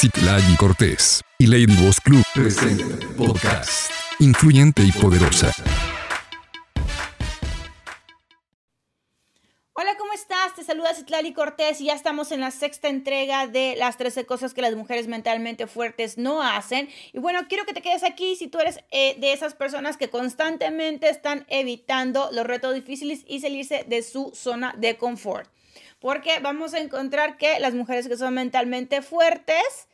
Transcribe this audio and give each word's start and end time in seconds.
Citlali 0.00 0.54
Cortés 0.54 1.22
y 1.40 1.48
Lady 1.48 1.66
Boss 1.84 2.00
Club 2.00 2.22
presenta 2.32 2.84
podcast 3.16 3.90
influyente 4.20 4.84
y 4.84 4.92
poderosa. 4.92 5.52
Hola, 9.72 9.96
¿cómo 9.98 10.12
estás? 10.12 10.54
Te 10.54 10.62
saluda 10.62 10.94
Citlali 10.94 11.32
Cortés 11.32 11.80
y 11.80 11.86
ya 11.86 11.94
estamos 11.94 12.30
en 12.30 12.38
la 12.38 12.52
sexta 12.52 12.86
entrega 12.88 13.48
de 13.48 13.74
las 13.76 13.96
13 13.96 14.24
cosas 14.24 14.54
que 14.54 14.62
las 14.62 14.76
mujeres 14.76 15.08
mentalmente 15.08 15.66
fuertes 15.66 16.16
no 16.16 16.44
hacen. 16.44 16.88
Y 17.12 17.18
bueno, 17.18 17.40
quiero 17.48 17.66
que 17.66 17.74
te 17.74 17.82
quedes 17.82 18.04
aquí 18.04 18.36
si 18.36 18.46
tú 18.46 18.60
eres 18.60 18.78
eh, 18.92 19.16
de 19.18 19.32
esas 19.32 19.54
personas 19.54 19.96
que 19.96 20.10
constantemente 20.10 21.08
están 21.08 21.44
evitando 21.48 22.28
los 22.30 22.46
retos 22.46 22.72
difíciles 22.72 23.24
y 23.26 23.40
salirse 23.40 23.84
de 23.88 24.04
su 24.04 24.30
zona 24.32 24.76
de 24.78 24.96
confort. 24.96 25.50
Porque 25.98 26.38
vamos 26.40 26.74
a 26.74 26.78
encontrar 26.78 27.36
que 27.36 27.58
las 27.58 27.74
mujeres 27.74 28.06
que 28.06 28.16
son 28.16 28.34
mentalmente 28.34 29.02
fuertes 29.02 29.87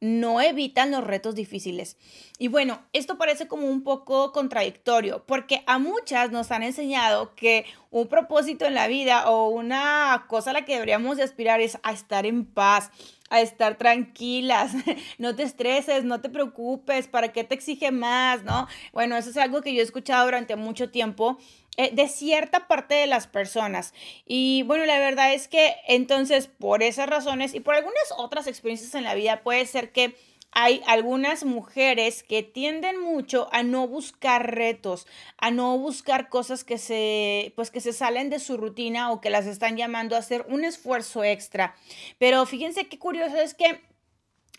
no 0.00 0.40
evitan 0.40 0.90
los 0.90 1.04
retos 1.04 1.34
difíciles. 1.34 1.96
Y 2.38 2.48
bueno, 2.48 2.82
esto 2.92 3.16
parece 3.16 3.48
como 3.48 3.66
un 3.66 3.82
poco 3.82 4.32
contradictorio, 4.32 5.24
porque 5.26 5.62
a 5.66 5.78
muchas 5.78 6.30
nos 6.30 6.50
han 6.50 6.62
enseñado 6.62 7.34
que 7.34 7.64
un 7.90 8.06
propósito 8.08 8.66
en 8.66 8.74
la 8.74 8.88
vida 8.88 9.30
o 9.30 9.48
una 9.48 10.26
cosa 10.28 10.50
a 10.50 10.52
la 10.52 10.64
que 10.64 10.74
deberíamos 10.74 11.16
de 11.16 11.22
aspirar 11.22 11.60
es 11.60 11.78
a 11.82 11.92
estar 11.92 12.26
en 12.26 12.44
paz, 12.44 12.90
a 13.30 13.40
estar 13.40 13.78
tranquilas, 13.78 14.72
no 15.18 15.34
te 15.34 15.42
estreses, 15.42 16.04
no 16.04 16.20
te 16.20 16.28
preocupes, 16.28 17.08
¿para 17.08 17.32
qué 17.32 17.44
te 17.44 17.54
exige 17.54 17.90
más? 17.90 18.44
¿No? 18.44 18.68
Bueno, 18.92 19.16
eso 19.16 19.30
es 19.30 19.36
algo 19.38 19.62
que 19.62 19.74
yo 19.74 19.80
he 19.80 19.84
escuchado 19.84 20.26
durante 20.26 20.56
mucho 20.56 20.90
tiempo 20.90 21.38
de 21.76 22.08
cierta 22.08 22.66
parte 22.66 22.94
de 22.94 23.06
las 23.06 23.26
personas. 23.26 23.92
Y 24.24 24.62
bueno, 24.62 24.86
la 24.86 24.98
verdad 24.98 25.34
es 25.34 25.48
que 25.48 25.76
entonces 25.86 26.46
por 26.46 26.82
esas 26.82 27.08
razones 27.08 27.54
y 27.54 27.60
por 27.60 27.74
algunas 27.74 28.12
otras 28.16 28.46
experiencias 28.46 28.94
en 28.94 29.04
la 29.04 29.14
vida 29.14 29.42
puede 29.42 29.66
ser 29.66 29.92
que 29.92 30.16
hay 30.58 30.82
algunas 30.86 31.44
mujeres 31.44 32.22
que 32.22 32.42
tienden 32.42 32.98
mucho 32.98 33.48
a 33.52 33.62
no 33.62 33.86
buscar 33.86 34.54
retos, 34.54 35.06
a 35.36 35.50
no 35.50 35.76
buscar 35.76 36.30
cosas 36.30 36.64
que 36.64 36.78
se, 36.78 37.52
pues 37.56 37.70
que 37.70 37.82
se 37.82 37.92
salen 37.92 38.30
de 38.30 38.38
su 38.38 38.56
rutina 38.56 39.12
o 39.12 39.20
que 39.20 39.28
las 39.28 39.44
están 39.44 39.76
llamando 39.76 40.16
a 40.16 40.20
hacer 40.20 40.46
un 40.48 40.64
esfuerzo 40.64 41.24
extra. 41.24 41.74
Pero 42.18 42.46
fíjense 42.46 42.88
qué 42.88 42.98
curioso 42.98 43.36
es 43.36 43.52
que 43.52 43.82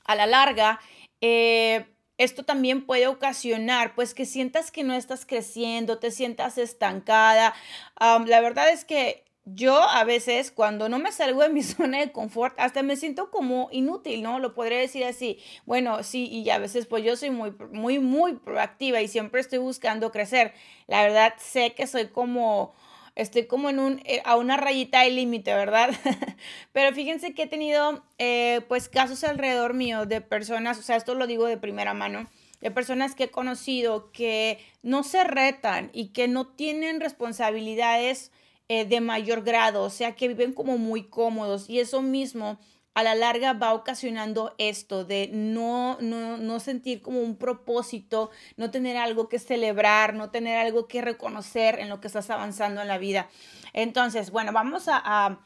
a 0.06 0.14
la 0.14 0.28
larga, 0.28 0.80
eh, 1.20 1.88
esto 2.18 2.44
también 2.44 2.86
puede 2.86 3.08
ocasionar 3.08 3.96
pues 3.96 4.14
que 4.14 4.26
sientas 4.26 4.72
que 4.72 4.84
no 4.84 4.94
estás 4.94 5.26
creciendo, 5.26 6.00
te 6.00 6.12
sientas 6.12 6.58
estancada. 6.58 7.54
la 8.00 8.42
verdad 8.42 8.72
es 8.72 8.86
que 8.86 9.28
yo 9.50 9.82
a 9.82 10.04
veces 10.04 10.52
cuando 10.52 10.90
no 10.90 11.00
me 11.00 11.12
salgo 11.12 11.42
de 11.42 11.50
mi 11.50 11.64
zona 11.64 12.00
de 12.00 12.12
confort 12.12 12.54
hasta 12.60 12.84
me 12.84 12.98
siento 12.98 13.32
como 13.32 13.70
inútil, 13.72 14.22
¿no? 14.22 14.40
Lo 14.40 14.54
podría 14.54 14.80
decir 14.80 15.06
así. 15.06 15.40
Bueno, 15.66 16.04
sí, 16.04 16.28
y 16.28 16.50
a 16.50 16.58
veces 16.60 16.86
pues 16.86 17.04
yo 17.04 17.16
soy 17.16 17.30
muy, 17.32 17.54
muy, 17.72 18.00
muy 18.00 18.34
proactiva 18.34 19.02
y 19.02 19.08
siempre 19.08 19.40
estoy 19.40 19.60
buscando 19.60 20.12
crecer. 20.12 20.54
La 20.88 21.02
verdad 21.04 21.34
sé 21.38 21.74
que 21.74 21.88
soy 21.88 22.08
como 22.08 22.74
estoy 23.18 23.48
como 23.48 23.70
en 23.70 23.80
un, 23.80 24.02
eh, 24.06 24.22
a 24.26 24.38
una 24.38 24.58
rayita 24.58 25.02
de 25.02 25.10
límite, 25.10 25.54
¿verdad? 25.54 25.90
Pero 26.72 26.96
fíjense 26.96 27.34
que 27.34 27.44
he 27.44 27.48
tenido 27.48 28.04
eh, 28.20 28.62
pues 28.68 28.90
casos 28.90 29.24
alrededor 29.24 29.74
mío 29.74 30.06
de 30.06 30.22
personas, 30.22 30.78
o 30.78 30.84
sea, 30.84 30.96
esto 30.96 31.16
lo 31.16 31.26
digo 31.26 31.48
de 31.48 31.58
primera 31.58 31.96
mano, 31.96 32.30
de 32.62 32.72
personas 32.72 33.16
que 33.16 33.26
he 33.26 33.32
conocido 33.32 34.12
que 34.12 34.60
no 34.84 35.04
se 35.04 35.24
retan 35.24 35.90
y 35.94 36.10
que 36.10 36.28
no 36.28 36.48
tienen 36.48 37.02
responsabilidades 37.02 38.32
eh, 38.70 38.86
de 38.86 39.02
mayor 39.02 39.44
grado, 39.44 39.84
o 39.84 39.90
sea, 39.90 40.16
que 40.16 40.28
viven 40.28 40.54
como 40.54 40.78
muy 40.78 41.04
cómodos 41.04 41.70
y 41.70 41.80
eso 41.80 42.04
mismo 42.04 42.60
a 42.98 43.04
la 43.04 43.14
larga 43.14 43.54
va 43.54 43.76
ocasionando 43.76 44.56
esto 44.58 45.06
de 45.06 45.30
no, 45.32 46.00
no, 46.02 46.60
sentir 46.60 47.04
como 47.04 47.22
un 47.22 47.36
propósito, 47.36 48.32
no 48.56 48.72
tener 48.72 48.98
algo 48.98 49.30
que 49.30 49.38
celebrar, 49.38 50.16
no 50.16 50.32
tener 50.32 50.58
algo 50.58 50.88
que 50.88 51.04
reconocer 51.04 51.78
en 51.80 51.90
lo 51.90 52.02
que 52.02 52.08
estás 52.08 52.32
avanzando 52.32 52.82
en 52.82 52.88
la 52.88 52.98
vida. 52.98 53.30
Entonces, 53.74 54.32
bueno, 54.32 54.52
vamos 54.52 54.86
a, 54.88 55.38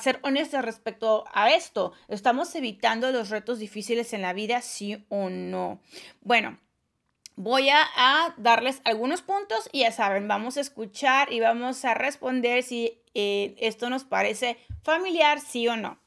ser 0.00 0.20
honestos 0.22 0.64
respecto 0.64 1.26
a 1.34 1.50
esto. 1.50 1.92
¿Estamos 2.08 2.54
evitando 2.54 3.12
los 3.12 3.28
retos 3.28 3.58
difíciles 3.58 4.14
en 4.14 4.22
la 4.22 4.32
vida, 4.32 4.62
sí 4.62 5.04
o 5.10 5.28
no? 5.28 5.82
Bueno, 6.22 6.58
voy 7.36 7.68
a, 7.68 8.34
darles 8.38 8.80
algunos 8.84 9.20
puntos 9.20 9.68
y 9.70 9.80
ya 9.80 9.92
saben, 9.92 10.28
vamos 10.28 10.56
a 10.56 10.62
escuchar 10.62 11.30
y 11.30 11.40
vamos 11.40 11.84
a 11.84 11.92
responder 11.92 12.62
si 12.62 13.02
eh, 13.12 13.54
esto 13.58 13.90
nos 13.90 14.04
parece 14.04 14.56
familiar, 14.82 15.40
sí 15.42 15.68
o 15.68 15.76
no. 15.76 15.98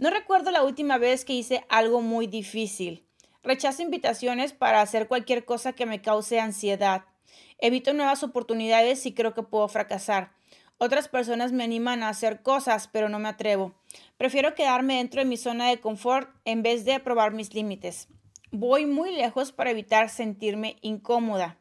No 0.00 0.08
recuerdo 0.08 0.50
la 0.50 0.62
última 0.62 0.96
vez 0.96 1.26
que 1.26 1.34
hice 1.34 1.66
algo 1.68 2.00
muy 2.00 2.26
difícil. 2.26 3.06
Rechazo 3.42 3.82
invitaciones 3.82 4.54
para 4.54 4.80
hacer 4.80 5.08
cualquier 5.08 5.44
cosa 5.44 5.74
que 5.74 5.84
me 5.84 6.00
cause 6.00 6.40
ansiedad. 6.40 7.04
Evito 7.58 7.92
nuevas 7.92 8.22
oportunidades 8.22 9.04
y 9.04 9.12
creo 9.12 9.34
que 9.34 9.42
puedo 9.42 9.68
fracasar. 9.68 10.32
Otras 10.78 11.08
personas 11.08 11.52
me 11.52 11.64
animan 11.64 12.02
a 12.02 12.08
hacer 12.08 12.40
cosas, 12.40 12.88
pero 12.88 13.10
no 13.10 13.18
me 13.18 13.28
atrevo. 13.28 13.74
Prefiero 14.16 14.54
quedarme 14.54 14.96
dentro 14.96 15.20
de 15.20 15.26
mi 15.26 15.36
zona 15.36 15.68
de 15.68 15.80
confort 15.80 16.30
en 16.46 16.62
vez 16.62 16.86
de 16.86 16.98
probar 17.00 17.34
mis 17.34 17.52
límites. 17.52 18.08
Voy 18.50 18.86
muy 18.86 19.14
lejos 19.14 19.52
para 19.52 19.70
evitar 19.70 20.08
sentirme 20.08 20.78
incómoda. 20.80 21.58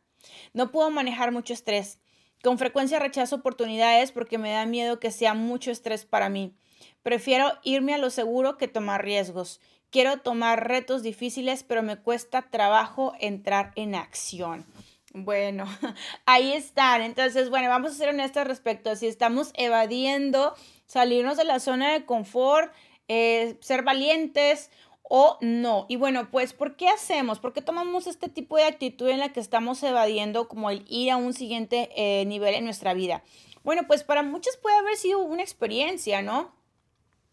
No 0.53 0.71
puedo 0.71 0.89
manejar 0.91 1.33
mucho 1.33 1.51
estrés. 1.51 1.99
Con 2.41 2.57
frecuencia 2.57 2.99
rechazo 2.99 3.35
oportunidades 3.35 4.13
porque 4.13 4.37
me 4.37 4.53
da 4.53 4.65
miedo 4.65 5.01
que 5.01 5.11
sea 5.11 5.33
mucho 5.33 5.71
estrés 5.71 6.05
para 6.05 6.29
mí. 6.29 6.55
Prefiero 7.03 7.51
irme 7.63 7.93
a 7.93 7.97
lo 7.97 8.09
seguro 8.09 8.57
que 8.57 8.67
tomar 8.67 9.03
riesgos. 9.03 9.61
Quiero 9.89 10.19
tomar 10.19 10.67
retos 10.67 11.01
difíciles, 11.01 11.63
pero 11.63 11.81
me 11.81 11.97
cuesta 11.97 12.43
trabajo 12.49 13.13
entrar 13.19 13.71
en 13.75 13.95
acción. 13.95 14.65
Bueno, 15.13 15.65
ahí 16.25 16.53
están. 16.53 17.01
Entonces, 17.01 17.49
bueno, 17.49 17.69
vamos 17.69 17.91
a 17.91 17.95
ser 17.95 18.09
honestos 18.09 18.45
respecto 18.45 18.91
a 18.91 18.95
si 18.95 19.07
estamos 19.07 19.51
evadiendo 19.55 20.53
salirnos 20.85 21.37
de 21.37 21.45
la 21.45 21.59
zona 21.59 21.93
de 21.93 22.05
confort, 22.05 22.71
eh, 23.07 23.57
ser 23.61 23.83
valientes 23.83 24.69
o 25.01 25.37
no. 25.41 25.85
Y 25.89 25.95
bueno, 25.95 26.29
pues, 26.29 26.53
¿por 26.53 26.75
qué 26.75 26.87
hacemos? 26.87 27.39
¿Por 27.39 27.53
qué 27.53 27.61
tomamos 27.61 28.05
este 28.05 28.29
tipo 28.29 28.57
de 28.57 28.65
actitud 28.65 29.09
en 29.09 29.19
la 29.19 29.33
que 29.33 29.39
estamos 29.39 29.81
evadiendo 29.81 30.47
como 30.47 30.69
el 30.69 30.85
ir 30.87 31.11
a 31.11 31.17
un 31.17 31.33
siguiente 31.33 31.89
eh, 31.95 32.25
nivel 32.25 32.53
en 32.53 32.65
nuestra 32.65 32.93
vida? 32.93 33.23
Bueno, 33.63 33.83
pues 33.87 34.03
para 34.03 34.23
muchos 34.23 34.57
puede 34.57 34.77
haber 34.77 34.95
sido 34.95 35.19
una 35.19 35.41
experiencia, 35.41 36.21
¿no? 36.21 36.58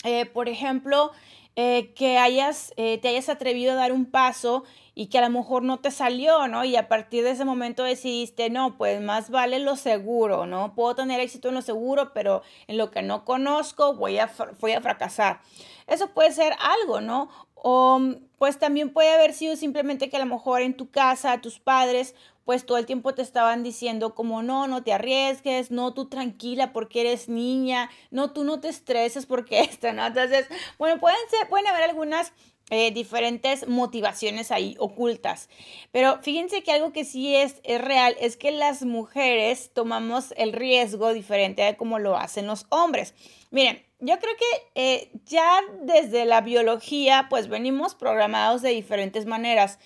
Eh, 0.07 0.25
por 0.25 0.49
ejemplo, 0.49 1.11
eh, 1.57 1.93
que 1.97 2.17
hayas, 2.17 2.73
eh, 2.77 2.99
te 2.99 3.09
hayas 3.09 3.29
atrevido 3.29 3.73
a 3.73 3.75
dar 3.75 3.91
un 3.91 4.07
paso 4.07 4.63
y 4.99 5.09
que 5.09 5.19
a 5.19 5.21
lo 5.21 5.29
mejor 5.29 5.63
no 5.63 5.79
te 5.79 5.91
salió, 5.91 6.49
¿no? 6.49 6.65
Y 6.65 6.75
a 6.75 6.89
partir 6.89 7.23
de 7.23 7.33
ese 7.33 7.45
momento 7.45 7.85
decidiste, 7.85 8.49
no, 8.49 8.79
pues 8.79 9.03
más 9.03 9.29
vale 9.29 9.59
lo 9.59 9.77
seguro, 9.77 10.47
¿no? 10.47 10.75
Puedo 10.75 10.95
tener 10.95 11.21
éxito 11.21 11.51
en 11.51 11.55
lo 11.55 11.61
seguro, 11.61 12.15
pero 12.15 12.43
en 12.67 12.79
lo 12.79 12.91
que 12.91 13.03
no 13.03 13.27
conozco 13.27 13.95
voy 13.95 14.19
a, 14.19 14.31
voy 14.59 14.73
a 14.73 14.81
fracasar. 14.81 15.41
Eso 15.87 16.09
puede 16.15 16.33
ser 16.33 16.55
algo, 16.59 17.03
¿no? 17.03 17.29
O 17.57 18.01
pues 18.39 18.59
también 18.59 18.91
puede 18.91 19.13
haber 19.13 19.35
sido 19.35 19.55
simplemente 19.57 20.09
que 20.09 20.17
a 20.17 20.21
lo 20.21 20.27
mejor 20.27 20.63
en 20.63 20.75
tu 20.75 20.91
casa, 20.91 21.43
tus 21.43 21.61
padres 21.61 22.15
pues 22.47 22.65
todo 22.65 22.79
el 22.79 22.87
tiempo 22.87 23.13
te 23.13 23.23
estaban 23.23 23.65
diciendo 23.65 24.15
como 24.15 24.41
no, 24.41 24.69
no 24.69 24.85
te 24.85 24.93
arriesgues, 24.93 25.73
no, 25.73 25.93
tú 25.93 26.09
tranquila 26.09 26.73
porque 26.73 27.01
eres 27.01 27.29
niña, 27.29 27.91
no, 28.13 28.31
tú 28.31 28.45
no 28.45 28.61
te 28.61 28.69
estreses 28.69 29.27
porque 29.27 29.61
esto, 29.71 29.93
¿no? 29.93 30.07
Entonces, 30.07 30.47
bueno, 30.79 30.99
pueden, 31.01 31.19
ser, 31.29 31.49
pueden 31.49 31.67
haber 31.67 31.83
algunas 31.83 32.33
eh, 32.69 32.91
diferentes 32.91 33.69
motivaciones 33.69 34.51
ahí 34.51 34.75
ocultas. 34.81 35.49
Pero 35.93 36.19
fíjense 36.23 36.65
que 36.65 36.73
algo 36.73 36.93
que 36.93 37.05
sí 37.05 37.37
es, 37.37 37.61
es, 37.63 37.81
real 37.81 38.17
es 38.21 38.37
que 38.37 38.51
las 38.51 38.85
mujeres 38.85 39.71
tomamos 39.73 40.35
el 40.37 40.53
riesgo 40.53 41.13
diferente 41.13 41.63
de 41.63 41.77
como 41.77 42.01
lo 42.01 42.17
hacen 42.17 42.49
los 42.49 42.67
hombres. 42.71 43.15
Miren, 43.53 43.85
yo 44.01 44.19
creo 44.19 44.35
que 44.37 44.71
eh, 44.75 45.11
ya 45.25 45.61
desde 45.83 46.25
la 46.25 46.41
biología 46.41 47.29
pues 47.31 47.47
venimos 47.47 47.95
programados 47.95 48.63
de 48.63 48.71
diferentes 48.71 49.27
maneras. 49.27 49.79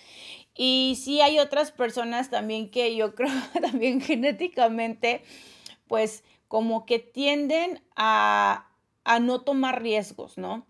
Y 0.55 0.99
sí 1.01 1.21
hay 1.21 1.37
otras 1.37 1.71
personas 1.71 2.31
también 2.31 2.71
que 2.71 2.95
yo 2.95 3.13
creo 3.15 3.31
también 3.61 4.01
genéticamente, 4.01 5.23
pues 5.87 6.23
como 6.47 6.87
que 6.87 6.97
tienden 6.97 7.81
a, 7.95 8.67
a 9.03 9.19
no 9.19 9.41
tomar 9.41 9.83
riesgos, 9.83 10.39
¿no? 10.39 10.65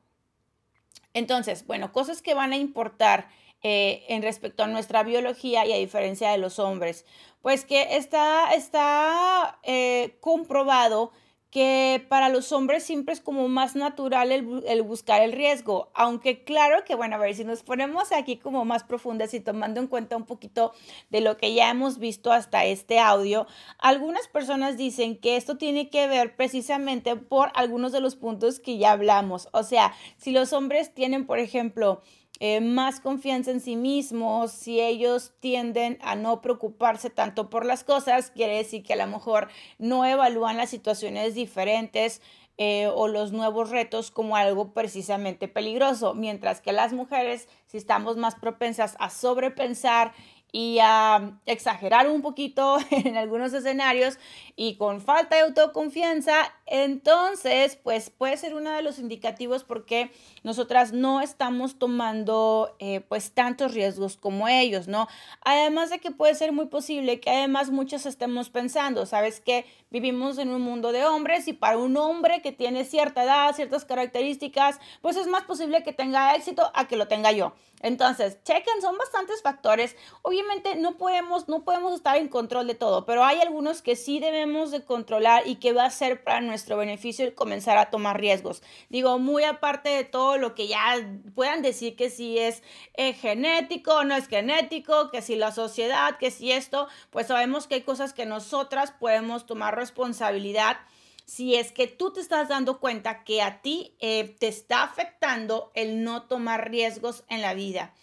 Entonces, 1.14 1.66
bueno, 1.66 1.92
cosas 1.92 2.22
que 2.22 2.34
van 2.34 2.54
a 2.54 2.58
importar 2.58 3.30
eh, 3.64 4.06
en 4.08 4.22
respecto 4.24 4.64
a 4.64 4.68
nuestra 4.68 5.04
biología 5.04 5.66
y 5.66 5.74
a 5.74 5.78
diferencia 5.78 6.32
de 6.32 6.38
los 6.38 6.58
hombres, 6.58 7.06
pues 7.42 7.66
que 7.66 7.96
está, 7.96 8.54
está 8.54 9.60
eh, 9.64 10.18
comprobado 10.20 11.12
que 11.52 12.06
para 12.08 12.30
los 12.30 12.54
hombres 12.54 12.82
siempre 12.82 13.14
es 13.14 13.20
como 13.20 13.50
más 13.50 13.76
natural 13.76 14.32
el, 14.32 14.82
buscar 14.84 15.22
el 15.22 15.34
riesgo, 15.34 15.92
aunque 15.94 16.46
claro 16.46 16.86
que, 16.86 16.96
bueno, 16.96 17.18
a 17.18 17.20
ver, 17.20 17.36
si 17.36 17.44
nos 17.44 17.62
ponemos 17.62 18.14
aquí 18.14 18.38
como 18.38 18.64
más 18.64 18.86
profundas 18.86 19.34
y 19.34 19.42
tomando 19.42 19.82
en 19.82 19.88
cuenta 19.88 20.16
un 20.16 20.26
poquito 20.26 20.72
de 21.10 21.20
lo 21.20 21.36
que 21.36 21.54
ya 21.54 21.70
hemos 21.70 22.00
visto 22.00 22.32
hasta 22.32 22.64
este 22.64 23.00
audio, 23.00 23.48
algunas 23.78 24.30
personas 24.30 24.78
dicen 24.78 25.18
que 25.18 25.36
esto 25.36 25.58
tiene 25.58 25.90
que 25.90 26.08
ver 26.08 26.38
precisamente 26.38 27.18
por 27.18 27.52
algunos 27.54 27.92
de 27.92 28.00
los 28.00 28.16
puntos 28.16 28.62
que 28.62 28.78
ya 28.78 28.94
hablamos, 28.94 29.50
o 29.52 29.64
sea, 29.64 29.94
si 30.16 30.32
los 30.32 30.54
hombres 30.54 30.94
tienen, 30.94 31.26
por 31.26 31.40
ejemplo, 31.40 32.02
eh, 32.44 32.60
más 32.60 33.00
confianza 33.00 33.52
en 33.52 33.62
sí 33.62 33.76
mismos, 33.76 34.52
si 34.52 34.82
ellos 34.82 35.32
tienden 35.42 36.00
a 36.02 36.16
no 36.16 36.42
preocuparse 36.42 37.12
tanto 37.12 37.52
por 37.52 37.68
las 37.68 37.84
cosas, 37.84 38.32
quiere 38.32 38.58
decir 38.58 38.82
que 38.82 38.94
a 38.94 38.96
lo 38.96 39.06
mejor 39.06 39.48
no 39.78 40.06
evalúan 40.06 40.58
las 40.58 40.72
situaciones 40.72 41.36
diferentes 41.36 42.20
eh, 42.58 42.88
o 42.88 43.08
los 43.08 43.32
nuevos 43.32 43.70
retos 43.70 44.10
como 44.10 44.36
algo 44.36 44.74
precisamente 44.74 45.48
peligroso, 45.48 46.16
mientras 46.16 46.62
que 46.62 46.72
las 46.72 46.94
mujeres, 46.94 47.48
si 47.68 47.78
estamos 47.78 48.18
más 48.18 48.34
propensas 48.34 48.96
a 48.98 49.12
sobrepensar 49.12 50.12
y 50.52 50.80
a 50.82 51.38
exagerar 51.46 52.10
un 52.10 52.24
poquito 52.24 52.80
en 52.90 53.18
algunos 53.18 53.54
escenarios 53.54 54.18
y 54.56 54.78
con 54.78 55.00
falta 55.00 55.36
de 55.36 55.44
autoconfianza, 55.44 56.52
entonces 56.74 57.76
pues 57.76 58.10
puede 58.10 58.38
ser 58.38 58.56
uno 58.56 58.72
de 58.72 58.82
los 58.82 58.98
indicativos 58.98 59.66
porque 59.66 60.10
nosotras 60.44 60.94
no 60.94 61.20
estamos 61.20 61.78
tomando 61.78 62.74
eh, 62.80 63.02
pues 63.02 63.34
tantos 63.34 63.74
riesgos 63.74 64.16
como 64.16 64.48
ellos, 64.48 64.88
¿no? 64.88 65.10
Además 65.42 65.90
de 65.90 66.00
que 66.00 66.12
puede 66.12 66.34
ser 66.34 66.54
muy 66.54 66.68
posible 66.68 67.20
que 67.20 67.30
además 67.30 67.72
muchos 67.72 68.06
estemos 68.06 68.50
pensando, 68.50 69.06
¿sabes 69.06 69.42
que 69.42 69.66
Vivimos 69.92 70.38
en 70.38 70.52
un 70.52 70.62
mundo 70.62 70.94
de 70.94 71.04
hombres 71.06 71.50
y 71.50 71.54
para 71.54 71.78
un 71.78 71.98
hombre 71.98 72.42
que 72.42 72.54
tiene 72.54 72.86
cierta 72.86 73.26
edad, 73.26 73.54
ciertas 73.54 73.84
características, 73.84 74.80
pues 75.02 75.18
es 75.18 75.28
más 75.28 75.44
posible 75.44 75.84
que 75.84 75.92
tenga 75.92 76.34
éxito 76.34 76.72
a 76.74 76.88
que 76.88 76.96
lo 76.96 77.10
tenga 77.10 77.34
yo. 77.34 77.52
Entonces, 77.82 78.42
chequen, 78.44 78.82
son 78.82 78.98
bastantes 78.98 79.42
factores. 79.42 79.98
Obviamente 80.22 80.76
no 80.76 80.96
podemos, 80.96 81.50
no 81.50 81.66
podemos 81.66 81.94
estar 81.94 82.16
en 82.16 82.30
control 82.30 82.68
de 82.68 82.76
todo, 82.76 83.06
pero 83.06 83.26
hay 83.26 83.42
algunos 83.42 83.82
que 83.82 83.98
sí 83.98 84.22
debemos 84.22 84.72
de 84.72 84.86
controlar 84.86 85.46
y 85.46 85.56
que 85.56 85.74
va 85.74 85.84
a 85.84 85.90
ser 85.90 86.24
para 86.24 86.40
nuestro 86.40 86.61
beneficio 86.66 87.26
el 87.26 87.36
comenzar 87.36 87.78
a 87.78 87.90
tomar 87.90 88.20
riesgos. 88.20 88.64
Digo, 88.90 89.20
muy 89.20 89.44
aparte 89.44 89.90
de 89.90 90.04
todo 90.04 90.38
lo 90.38 90.56
que 90.56 90.68
ya 90.68 90.96
puedan 91.36 91.62
decir 91.62 91.96
que 91.96 92.10
si 92.10 92.38
es 92.38 92.64
eh, 92.94 93.14
genético 93.14 94.04
no 94.04 94.16
es 94.16 94.28
genético, 94.28 95.12
que 95.12 95.22
si 95.22 95.36
la 95.36 95.52
sociedad, 95.52 96.18
que 96.18 96.32
si 96.32 96.52
esto, 96.52 96.88
pues 97.10 97.28
sabemos 97.28 97.68
que 97.68 97.76
hay 97.76 97.82
cosas 97.82 98.14
que 98.14 98.26
nosotras 98.26 98.92
podemos 98.92 99.46
tomar 99.46 99.76
responsabilidad 99.76 100.78
si 101.26 101.56
es 101.56 101.72
que 101.72 101.88
tú 101.88 102.12
te 102.12 102.20
estás 102.20 102.50
dando 102.50 102.80
cuenta 102.80 103.24
que 103.24 103.42
a 103.42 103.62
ti 103.62 103.96
eh, 104.00 104.36
te 104.40 104.48
está 104.48 104.84
afectando 104.84 105.72
el 105.76 106.04
no 106.04 106.24
tomar 106.24 106.70
riesgos 106.70 107.24
en 107.30 107.42
la 107.42 107.54
vida. 107.54 107.94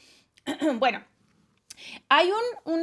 bueno, 0.78 1.04
hay 2.08 2.30
un, 2.30 2.82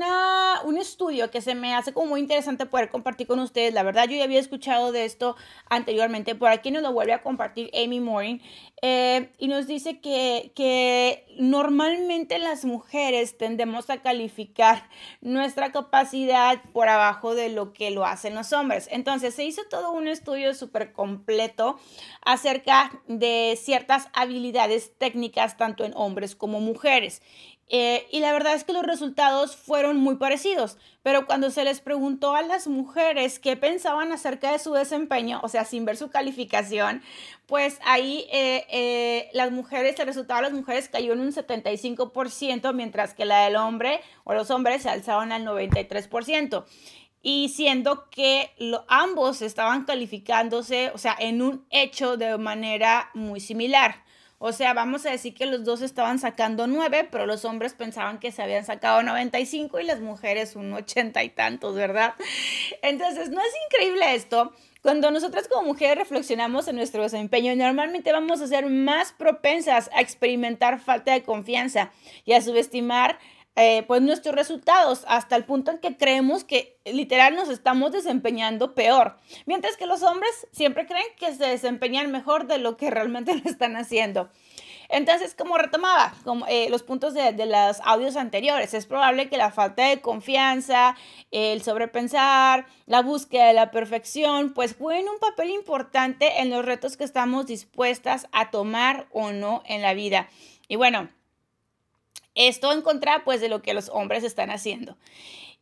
un, 0.65 0.77
estudio 0.77 1.31
que 1.31 1.41
se 1.41 1.55
me 1.55 1.73
hace 1.73 1.93
como 1.93 2.07
muy 2.07 2.19
interesante 2.19 2.65
poder 2.65 2.89
compartir 2.89 3.27
con 3.27 3.39
ustedes. 3.39 3.73
La 3.73 3.83
verdad, 3.83 4.07
yo 4.07 4.17
ya 4.17 4.23
había 4.23 4.39
escuchado 4.39 4.91
de 4.91 5.05
esto 5.05 5.35
anteriormente. 5.69 6.35
Por 6.35 6.49
aquí 6.49 6.71
nos 6.71 6.83
lo 6.83 6.93
vuelve 6.93 7.13
a 7.13 7.23
compartir 7.23 7.71
Amy 7.73 7.99
Morin. 7.99 8.41
Eh, 8.81 9.31
y 9.39 9.47
nos 9.47 9.67
dice 9.67 9.99
que, 9.99 10.51
que 10.53 11.25
normalmente 11.37 12.37
las 12.37 12.65
mujeres 12.65 13.37
tendemos 13.37 13.89
a 13.89 14.01
calificar 14.01 14.89
nuestra 15.21 15.71
capacidad 15.71 16.61
por 16.73 16.89
abajo 16.89 17.35
de 17.35 17.49
lo 17.49 17.73
que 17.73 17.89
lo 17.91 18.05
hacen 18.05 18.35
los 18.35 18.53
hombres. 18.53 18.87
Entonces, 18.91 19.33
se 19.33 19.45
hizo 19.45 19.61
todo 19.69 19.91
un 19.91 20.07
estudio 20.07 20.53
súper 20.53 20.91
completo 20.91 21.79
acerca 22.21 22.91
de 23.07 23.57
ciertas 23.59 24.07
habilidades 24.13 24.91
técnicas 24.97 25.57
tanto 25.57 25.83
en 25.85 25.93
hombres 25.95 26.35
como 26.35 26.59
mujeres. 26.59 27.21
Eh, 27.69 28.05
y 28.11 28.19
la 28.19 28.31
verdad 28.31 28.53
es 28.53 28.63
que 28.63 28.73
los 28.73 28.83
resultados 28.83 29.55
fueron 29.55 29.97
muy 29.97 30.17
parecidos, 30.17 30.77
pero 31.01 31.25
cuando 31.25 31.49
se 31.49 31.63
les 31.63 31.81
preguntó 31.81 32.35
a 32.35 32.43
las 32.43 32.67
mujeres 32.67 33.39
qué 33.39 33.57
pensaban 33.57 34.11
acerca 34.11 34.51
de 34.51 34.59
su 34.59 34.73
desempeño, 34.73 35.39
o 35.41 35.49
sea, 35.49 35.65
sin 35.65 35.83
ver 35.83 35.97
su 35.97 36.11
calificación, 36.11 37.01
pues 37.47 37.79
ahí 37.83 38.27
eh, 38.31 38.67
eh, 38.69 39.29
las 39.33 39.51
mujeres, 39.51 39.99
el 39.99 40.05
resultado 40.05 40.41
de 40.41 40.49
las 40.49 40.53
mujeres 40.53 40.89
cayó 40.89 41.13
en 41.13 41.21
un 41.21 41.31
75%, 41.31 42.71
mientras 42.73 43.15
que 43.15 43.25
la 43.25 43.45
del 43.45 43.55
hombre 43.55 43.99
o 44.25 44.35
los 44.35 44.51
hombres 44.51 44.83
se 44.83 44.89
alzaban 44.89 45.31
al 45.31 45.43
93% 45.43 46.65
y 47.23 47.49
siendo 47.49 48.07
que 48.11 48.51
ambos 48.87 49.41
estaban 49.41 49.85
calificándose, 49.85 50.91
o 50.93 50.99
sea, 50.99 51.15
en 51.17 51.41
un 51.41 51.65
hecho 51.71 52.17
de 52.17 52.37
manera 52.37 53.09
muy 53.15 53.39
similar. 53.39 54.04
O 54.37 54.51
sea, 54.51 54.73
vamos 54.73 55.05
a 55.05 55.11
decir 55.11 55.33
que 55.33 55.45
los 55.45 55.63
dos 55.63 55.81
estaban 55.81 56.19
sacando 56.19 56.67
nueve, 56.67 57.07
pero 57.09 57.25
los 57.25 57.45
hombres 57.45 57.73
pensaban 57.73 58.19
que 58.19 58.31
se 58.31 58.41
habían 58.43 58.65
sacado 58.65 59.01
95 59.01 59.79
y 59.79 59.85
las 59.85 60.01
mujeres 60.01 60.55
un 60.55 60.73
ochenta 60.73 61.23
y 61.23 61.29
tantos, 61.29 61.75
¿verdad? 61.75 62.15
Entonces, 62.81 63.29
¿no 63.29 63.39
es 63.39 63.53
increíble 63.67 64.13
esto? 64.13 64.53
Cuando 64.81 65.09
nosotras 65.09 65.47
como 65.47 65.69
mujeres 65.69 65.97
reflexionamos 65.97 66.67
en 66.67 66.75
nuestro 66.75 67.01
desempeño, 67.01 67.55
normalmente 67.55 68.11
vamos 68.11 68.39
a 68.41 68.47
ser 68.47 68.67
más 68.67 69.13
propensas 69.13 69.89
a 69.95 70.01
experimentar 70.01 70.79
falta 70.79 71.13
de 71.13 71.23
confianza 71.23 71.91
y 72.23 72.33
a 72.33 72.41
subestimar 72.41 73.17
eh, 73.55 73.83
pues 73.87 74.01
nuestros 74.01 74.35
resultados 74.35 75.05
hasta 75.07 75.35
el 75.35 75.45
punto 75.45 75.71
en 75.71 75.77
que 75.79 75.95
creemos 75.95 76.43
que 76.43 76.77
literal 76.85 77.35
nos 77.35 77.49
estamos 77.49 77.91
desempeñando 77.91 78.75
peor, 78.75 79.17
mientras 79.45 79.77
que 79.77 79.85
los 79.85 80.03
hombres 80.03 80.47
siempre 80.51 80.85
creen 80.85 81.05
que 81.17 81.33
se 81.33 81.45
desempeñan 81.45 82.11
mejor 82.11 82.47
de 82.47 82.57
lo 82.57 82.75
que 82.75 82.89
realmente 82.89 83.35
lo 83.43 83.49
están 83.49 83.75
haciendo. 83.77 84.29
Entonces, 84.89 85.33
como 85.33 85.57
retomaba 85.57 86.13
eh, 86.47 86.69
los 86.69 86.83
puntos 86.83 87.13
de, 87.13 87.33
de, 87.33 87.45
los 87.47 87.79
audios 87.83 88.15
anteriores, 88.15 88.73
es 88.73 88.85
probable 88.85 89.29
que 89.29 89.37
la 89.37 89.51
falta 89.51 89.87
de 89.87 89.99
confianza, 89.99 90.95
el 91.31 91.63
sobrepensar, 91.63 92.67
la 92.85 93.01
búsqueda 93.01 93.47
de 93.47 93.53
la 93.53 93.71
perfección, 93.71 94.53
pues 94.53 94.75
jueguen 94.75 95.09
un 95.09 95.17
papel 95.17 95.49
importante 95.49 96.41
en 96.41 96.49
los 96.51 96.63
retos 96.63 96.97
que 96.97 97.03
estamos 97.03 97.47
dispuestas 97.47 98.27
a 98.31 98.51
tomar 98.51 99.07
o 99.11 99.31
no 99.31 99.63
en 99.65 99.81
la 99.81 99.93
vida. 99.93 100.29
Y 100.67 100.75
bueno, 100.75 101.09
esto 102.35 102.71
en 102.71 102.81
contra 102.81 103.23
pues 103.23 103.41
de 103.41 103.49
lo 103.49 103.61
que 103.61 103.73
los 103.73 103.89
hombres 103.89 104.23
están 104.23 104.51
haciendo. 104.51 104.97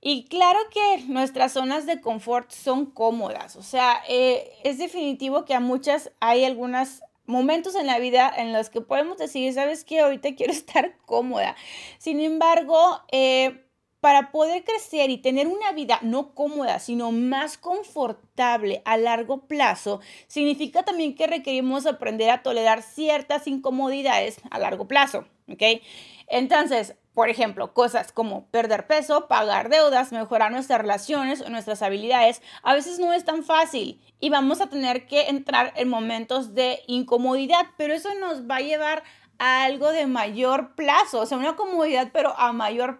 Y 0.01 0.25
claro 0.25 0.59
que 0.69 1.03
nuestras 1.07 1.53
zonas 1.53 1.85
de 1.85 2.01
confort 2.01 2.51
son 2.51 2.87
cómodas, 2.87 3.55
o 3.55 3.63
sea, 3.63 4.03
eh, 4.09 4.51
es 4.65 4.77
definitivo 4.77 5.45
que 5.45 5.53
a 5.53 5.61
muchas 5.61 6.11
hay 6.19 6.43
algunos 6.43 7.01
momentos 7.25 7.75
en 7.75 7.87
la 7.87 7.99
vida 7.99 8.31
en 8.35 8.51
los 8.51 8.69
que 8.69 8.81
podemos 8.81 9.17
decir, 9.17 9.53
sabes 9.53 9.85
que 9.85 10.01
ahorita 10.01 10.35
quiero 10.35 10.51
estar 10.53 10.97
cómoda. 11.05 11.55
Sin 11.99 12.19
embargo, 12.19 13.01
eh, 13.11 13.63
para 14.01 14.31
poder 14.31 14.65
crecer 14.65 15.09
y 15.09 15.17
tener 15.19 15.47
una 15.47 15.71
vida 15.71 15.99
no 16.01 16.35
cómoda, 16.35 16.79
sino 16.79 17.13
más 17.13 17.57
confortable 17.57 18.81
a 18.83 18.97
largo 18.97 19.47
plazo, 19.47 20.01
significa 20.27 20.83
también 20.83 21.15
que 21.15 21.27
requerimos 21.27 21.85
aprender 21.85 22.29
a 22.29 22.43
tolerar 22.43 22.81
ciertas 22.81 23.47
incomodidades 23.47 24.41
a 24.51 24.59
largo 24.59 24.89
plazo, 24.89 25.25
¿ok? 25.49 25.81
Entonces, 26.27 26.95
por 27.13 27.29
ejemplo, 27.29 27.73
cosas 27.73 28.11
como 28.11 28.47
perder 28.47 28.87
peso, 28.87 29.27
pagar 29.27 29.69
deudas, 29.69 30.11
mejorar 30.11 30.51
nuestras 30.51 30.81
relaciones 30.81 31.41
o 31.41 31.49
nuestras 31.49 31.81
habilidades, 31.81 32.41
a 32.63 32.73
veces 32.73 32.97
no 32.97 33.13
es 33.13 33.23
tan 33.23 33.43
fácil 33.43 34.01
y 34.19 34.29
vamos 34.29 34.61
a 34.61 34.67
tener 34.67 35.05
que 35.05 35.29
entrar 35.29 35.73
en 35.75 35.89
momentos 35.89 36.55
de 36.55 36.79
incomodidad, 36.87 37.67
pero 37.77 37.93
eso 37.93 38.09
nos 38.15 38.49
va 38.49 38.57
a 38.57 38.61
llevar 38.61 39.03
algo 39.39 39.91
de 39.91 40.07
mayor 40.07 40.75
plazo, 40.75 41.21
o 41.21 41.25
sea, 41.25 41.37
una 41.37 41.55
comodidad, 41.55 42.09
pero 42.13 42.37
a 42.37 42.53
mayor 42.53 42.97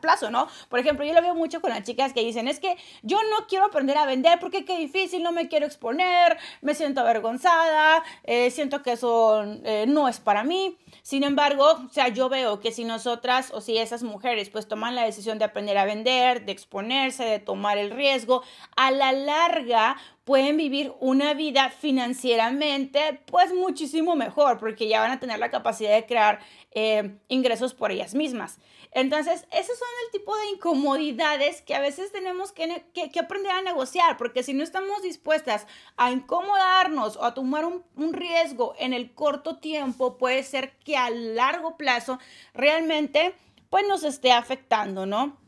plazo, 0.00 0.30
¿no? 0.30 0.48
Por 0.68 0.78
ejemplo, 0.78 1.04
yo 1.04 1.14
lo 1.14 1.22
veo 1.22 1.34
mucho 1.34 1.60
con 1.60 1.70
las 1.70 1.82
chicas 1.82 2.12
que 2.12 2.24
dicen, 2.24 2.48
es 2.48 2.60
que 2.60 2.76
yo 3.02 3.18
no 3.30 3.46
quiero 3.46 3.64
aprender 3.64 3.96
a 3.96 4.06
vender 4.06 4.38
porque 4.40 4.64
qué 4.64 4.78
difícil, 4.78 5.22
no 5.22 5.32
me 5.32 5.48
quiero 5.48 5.66
exponer, 5.66 6.38
me 6.60 6.74
siento 6.74 7.00
avergonzada, 7.00 8.02
eh, 8.24 8.50
siento 8.50 8.82
que 8.82 8.92
eso 8.92 9.42
eh, 9.64 9.86
no 9.88 10.08
es 10.08 10.20
para 10.20 10.44
mí. 10.44 10.78
Sin 11.02 11.24
embargo, 11.24 11.64
o 11.64 11.88
sea, 11.90 12.08
yo 12.08 12.28
veo 12.28 12.60
que 12.60 12.70
si 12.70 12.84
nosotras 12.84 13.50
o 13.52 13.60
si 13.60 13.78
esas 13.78 14.02
mujeres 14.02 14.50
pues 14.50 14.68
toman 14.68 14.94
la 14.94 15.04
decisión 15.04 15.38
de 15.38 15.44
aprender 15.44 15.78
a 15.78 15.84
vender, 15.84 16.44
de 16.44 16.52
exponerse, 16.52 17.24
de 17.24 17.38
tomar 17.38 17.78
el 17.78 17.90
riesgo, 17.90 18.42
a 18.76 18.90
la 18.90 19.12
larga 19.12 19.96
pueden 20.24 20.56
vivir 20.56 20.92
una 21.00 21.34
vida 21.34 21.70
financieramente 21.70 23.20
pues 23.26 23.52
muchísimo 23.52 24.14
mejor 24.14 24.58
porque 24.58 24.88
ya 24.88 25.00
van 25.00 25.10
a 25.10 25.20
tener 25.20 25.38
la 25.38 25.50
capacidad 25.50 25.94
de 25.94 26.06
crear 26.06 26.40
eh, 26.72 27.16
ingresos 27.28 27.74
por 27.74 27.90
ellas 27.90 28.14
mismas. 28.14 28.58
Entonces, 28.94 29.46
esos 29.50 29.78
son 29.78 29.88
el 30.04 30.12
tipo 30.12 30.36
de 30.36 30.50
incomodidades 30.50 31.62
que 31.62 31.74
a 31.74 31.80
veces 31.80 32.12
tenemos 32.12 32.52
que, 32.52 32.84
aprender 33.18 33.50
a 33.50 33.62
negociar, 33.62 34.18
porque 34.18 34.42
si 34.42 34.52
no 34.52 34.62
estamos 34.62 35.02
dispuestas 35.02 35.66
a 35.96 36.12
incomodarnos 36.12 37.16
o 37.16 37.24
a 37.24 37.32
tomar 37.32 37.64
un, 37.64 37.82
un 37.96 38.12
riesgo 38.12 38.74
en 38.78 38.92
el 38.92 39.14
corto 39.14 39.56
tiempo, 39.56 40.18
puede 40.18 40.42
ser 40.42 40.76
que 40.84 40.96
a 40.96 41.08
largo 41.08 41.78
plazo 41.78 42.18
realmente 42.52 43.34
pues 43.70 43.88
nos 43.88 44.04
esté 44.04 44.32
afectando, 44.32 45.06
¿no? 45.06 45.41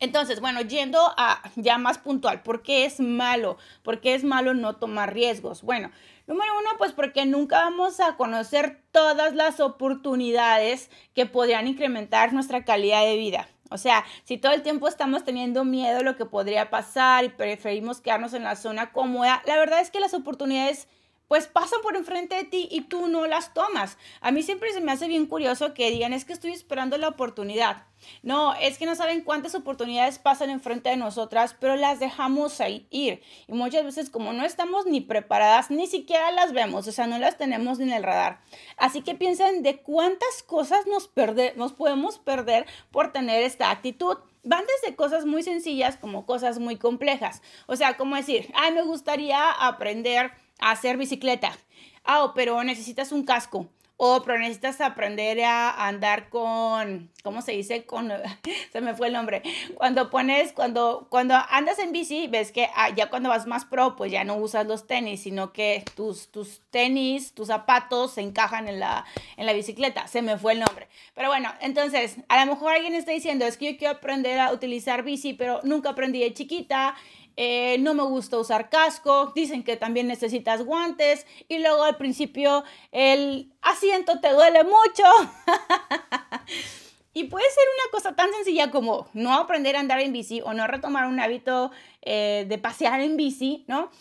Entonces, 0.00 0.40
bueno, 0.40 0.60
yendo 0.60 1.00
a 1.16 1.42
ya 1.56 1.78
más 1.78 1.98
puntual, 1.98 2.42
¿por 2.42 2.62
qué 2.62 2.84
es 2.84 3.00
malo? 3.00 3.58
¿Por 3.82 4.00
qué 4.00 4.14
es 4.14 4.22
malo 4.22 4.54
no 4.54 4.76
tomar 4.76 5.12
riesgos? 5.12 5.62
Bueno, 5.62 5.90
número 6.26 6.52
uno, 6.58 6.70
pues 6.78 6.92
porque 6.92 7.26
nunca 7.26 7.58
vamos 7.58 7.98
a 8.00 8.16
conocer 8.16 8.80
todas 8.92 9.34
las 9.34 9.58
oportunidades 9.58 10.90
que 11.14 11.26
podrían 11.26 11.66
incrementar 11.66 12.32
nuestra 12.32 12.64
calidad 12.64 13.04
de 13.04 13.16
vida. 13.16 13.48
O 13.70 13.76
sea, 13.76 14.04
si 14.24 14.38
todo 14.38 14.52
el 14.52 14.62
tiempo 14.62 14.88
estamos 14.88 15.24
teniendo 15.24 15.64
miedo 15.64 15.98
de 15.98 16.04
lo 16.04 16.16
que 16.16 16.24
podría 16.24 16.70
pasar 16.70 17.24
y 17.24 17.28
preferimos 17.28 18.00
quedarnos 18.00 18.32
en 18.34 18.44
la 18.44 18.56
zona 18.56 18.92
cómoda, 18.92 19.42
la 19.46 19.56
verdad 19.56 19.80
es 19.80 19.90
que 19.90 20.00
las 20.00 20.14
oportunidades 20.14 20.88
pues 21.28 21.46
pasan 21.46 21.80
por 21.82 21.96
enfrente 21.96 22.34
de 22.34 22.44
ti 22.44 22.68
y 22.70 22.82
tú 22.82 23.06
no 23.06 23.26
las 23.26 23.54
tomas. 23.54 23.98
A 24.20 24.30
mí 24.32 24.42
siempre 24.42 24.72
se 24.72 24.80
me 24.80 24.92
hace 24.92 25.06
bien 25.06 25.26
curioso 25.26 25.74
que 25.74 25.90
digan, 25.90 26.12
es 26.12 26.24
que 26.24 26.32
estoy 26.32 26.52
esperando 26.52 26.96
la 26.98 27.08
oportunidad. 27.08 27.84
No, 28.22 28.54
es 28.54 28.78
que 28.78 28.86
no 28.86 28.94
saben 28.94 29.22
cuántas 29.22 29.54
oportunidades 29.54 30.18
pasan 30.18 30.50
enfrente 30.50 30.88
de 30.88 30.96
nosotras, 30.96 31.56
pero 31.58 31.76
las 31.76 32.00
dejamos 32.00 32.60
ahí 32.60 32.86
ir. 32.90 33.22
Y 33.46 33.52
muchas 33.52 33.84
veces 33.84 34.08
como 34.10 34.32
no 34.32 34.44
estamos 34.44 34.86
ni 34.86 35.00
preparadas, 35.00 35.70
ni 35.70 35.86
siquiera 35.86 36.30
las 36.30 36.52
vemos, 36.52 36.86
o 36.88 36.92
sea, 36.92 37.06
no 37.06 37.18
las 37.18 37.36
tenemos 37.36 37.80
en 37.80 37.90
el 37.90 38.02
radar. 38.02 38.40
Así 38.76 39.02
que 39.02 39.14
piensen 39.14 39.62
de 39.62 39.78
cuántas 39.78 40.42
cosas 40.44 40.86
nos, 40.86 41.10
nos 41.56 41.72
podemos 41.72 42.18
perder 42.18 42.66
por 42.90 43.12
tener 43.12 43.42
esta 43.42 43.70
actitud 43.70 44.16
van 44.44 44.64
desde 44.80 44.96
cosas 44.96 45.26
muy 45.26 45.42
sencillas 45.42 45.96
como 45.96 46.24
cosas 46.24 46.58
muy 46.58 46.76
complejas. 46.76 47.42
O 47.66 47.76
sea, 47.76 47.98
como 47.98 48.16
decir, 48.16 48.50
ay, 48.54 48.72
me 48.72 48.82
gustaría 48.82 49.50
aprender 49.50 50.32
hacer 50.58 50.96
bicicleta. 50.96 51.56
Ah, 52.04 52.32
pero 52.34 52.62
necesitas 52.64 53.12
un 53.12 53.24
casco. 53.24 53.68
O 54.00 54.22
pero 54.22 54.38
necesitas 54.38 54.80
aprender 54.80 55.42
a 55.42 55.88
andar 55.88 56.28
con, 56.28 57.10
¿cómo 57.24 57.42
se 57.42 57.50
dice? 57.50 57.84
Con, 57.84 58.12
se 58.72 58.80
me 58.80 58.94
fue 58.94 59.08
el 59.08 59.12
nombre. 59.12 59.42
Cuando 59.74 60.08
pones, 60.08 60.52
cuando, 60.52 61.08
cuando 61.10 61.34
andas 61.50 61.80
en 61.80 61.90
bici, 61.90 62.28
ves 62.28 62.52
que 62.52 62.68
ah, 62.76 62.90
ya 62.90 63.10
cuando 63.10 63.28
vas 63.28 63.48
más 63.48 63.64
pro, 63.64 63.96
pues 63.96 64.12
ya 64.12 64.22
no 64.22 64.36
usas 64.36 64.68
los 64.68 64.86
tenis, 64.86 65.22
sino 65.22 65.52
que 65.52 65.82
tus, 65.96 66.30
tus 66.30 66.60
tenis, 66.70 67.34
tus 67.34 67.48
zapatos 67.48 68.12
se 68.12 68.20
encajan 68.20 68.68
en 68.68 68.78
la, 68.78 69.04
en 69.36 69.46
la 69.46 69.52
bicicleta. 69.52 70.06
Se 70.06 70.22
me 70.22 70.38
fue 70.38 70.52
el 70.52 70.60
nombre. 70.60 70.86
Pero 71.16 71.26
bueno, 71.26 71.52
entonces, 71.60 72.18
a 72.28 72.44
lo 72.44 72.52
mejor 72.52 72.74
alguien 72.74 72.94
está 72.94 73.10
diciendo, 73.10 73.46
es 73.46 73.56
que 73.56 73.72
yo 73.72 73.78
quiero 73.78 73.94
aprender 73.94 74.38
a 74.38 74.52
utilizar 74.52 75.02
bici, 75.02 75.32
pero 75.34 75.58
nunca 75.64 75.90
aprendí 75.90 76.20
de 76.20 76.32
chiquita 76.32 76.94
eh, 77.40 77.78
no 77.78 77.94
me 77.94 78.02
gusta 78.02 78.36
usar 78.36 78.68
casco, 78.68 79.30
dicen 79.32 79.62
que 79.62 79.76
también 79.76 80.08
necesitas 80.08 80.64
guantes 80.64 81.24
y 81.46 81.60
luego 81.60 81.84
al 81.84 81.96
principio 81.96 82.64
el 82.90 83.54
asiento 83.62 84.18
te 84.18 84.32
duele 84.32 84.64
mucho. 84.64 85.04
y 87.14 87.24
puede 87.24 87.44
ser 87.48 87.64
una 87.76 87.92
cosa 87.92 88.16
tan 88.16 88.32
sencilla 88.32 88.72
como 88.72 89.06
no 89.12 89.32
aprender 89.34 89.76
a 89.76 89.78
andar 89.78 90.00
en 90.00 90.12
bici 90.12 90.40
o 90.40 90.52
no 90.52 90.66
retomar 90.66 91.06
un 91.06 91.20
hábito 91.20 91.70
eh, 92.02 92.44
de 92.48 92.58
pasear 92.58 93.00
en 93.02 93.16
bici, 93.16 93.64
¿no? 93.68 93.92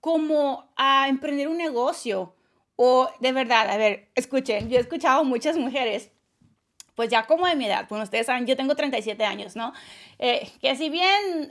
Como 0.00 0.72
a 0.74 1.08
emprender 1.10 1.48
un 1.48 1.58
negocio 1.58 2.34
o 2.76 3.10
de 3.20 3.32
verdad, 3.32 3.68
a 3.68 3.76
ver, 3.76 4.08
escuchen, 4.14 4.70
yo 4.70 4.78
he 4.78 4.80
escuchado 4.80 5.24
muchas 5.24 5.58
mujeres 5.58 6.10
pues 6.94 7.10
ya 7.10 7.26
como 7.26 7.46
de 7.46 7.54
mi 7.54 7.66
edad, 7.66 7.86
bueno, 7.88 8.02
ustedes 8.02 8.26
saben, 8.26 8.46
yo 8.46 8.56
tengo 8.56 8.74
37 8.74 9.24
años, 9.24 9.54
¿no? 9.56 9.74
Eh, 10.18 10.50
que 10.60 10.74
si 10.74 10.88
bien 10.88 11.50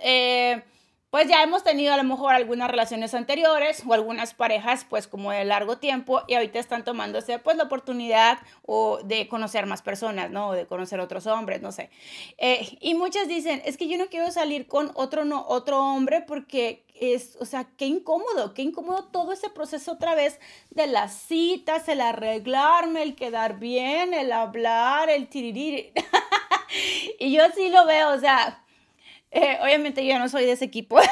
pues 1.09 1.27
ya 1.29 1.41
hemos 1.41 1.63
tenido 1.63 1.93
a 1.93 1.97
lo 1.97 2.03
mejor 2.03 2.35
algunas 2.35 2.69
relaciones 2.69 3.13
anteriores 3.13 3.81
o 3.87 3.93
algunas 3.93 4.33
parejas 4.33 4.85
pues 4.89 5.07
como 5.07 5.31
de 5.31 5.45
largo 5.45 5.77
tiempo 5.77 6.21
y 6.27 6.33
ahorita 6.33 6.59
están 6.59 6.83
tomándose 6.83 7.39
pues 7.39 7.55
la 7.55 7.63
oportunidad 7.63 8.39
o 8.63 8.99
de 9.03 9.29
conocer 9.29 9.65
más 9.67 9.81
personas, 9.81 10.31
¿no? 10.31 10.49
O 10.49 10.53
de 10.53 10.67
conocer 10.67 10.99
otros 10.99 11.25
hombres, 11.25 11.61
no 11.61 11.71
sé. 11.71 11.89
Eh, 12.37 12.77
y 12.81 12.93
muchas 12.95 13.27
dicen, 13.29 13.61
es 13.65 13.77
que 13.77 13.87
yo 13.87 13.97
no 13.97 14.07
quiero 14.07 14.31
salir 14.31 14.67
con 14.67 14.91
otro, 14.95 15.23
no, 15.23 15.45
otro 15.47 15.79
hombre 15.81 16.21
porque 16.21 16.83
es, 16.93 17.37
o 17.39 17.45
sea, 17.45 17.69
qué 17.77 17.85
incómodo, 17.85 18.53
qué 18.53 18.63
incómodo 18.63 19.05
todo 19.05 19.31
ese 19.31 19.49
proceso 19.49 19.93
otra 19.93 20.13
vez 20.13 20.41
de 20.71 20.87
las 20.87 21.13
citas, 21.13 21.87
el 21.87 22.01
arreglarme, 22.01 23.01
el 23.03 23.15
quedar 23.15 23.59
bien, 23.59 24.13
el 24.13 24.33
hablar, 24.33 25.09
el 25.09 25.29
tiririr. 25.29 25.93
y 27.19 27.31
yo 27.31 27.43
sí 27.55 27.69
lo 27.69 27.85
veo, 27.85 28.09
o 28.09 28.19
sea 28.19 28.61
obviamente 29.61 30.05
yo 30.05 30.19
no 30.19 30.29
soy 30.29 30.45
de 30.45 30.53
ese 30.53 30.65
equipo. 30.65 30.97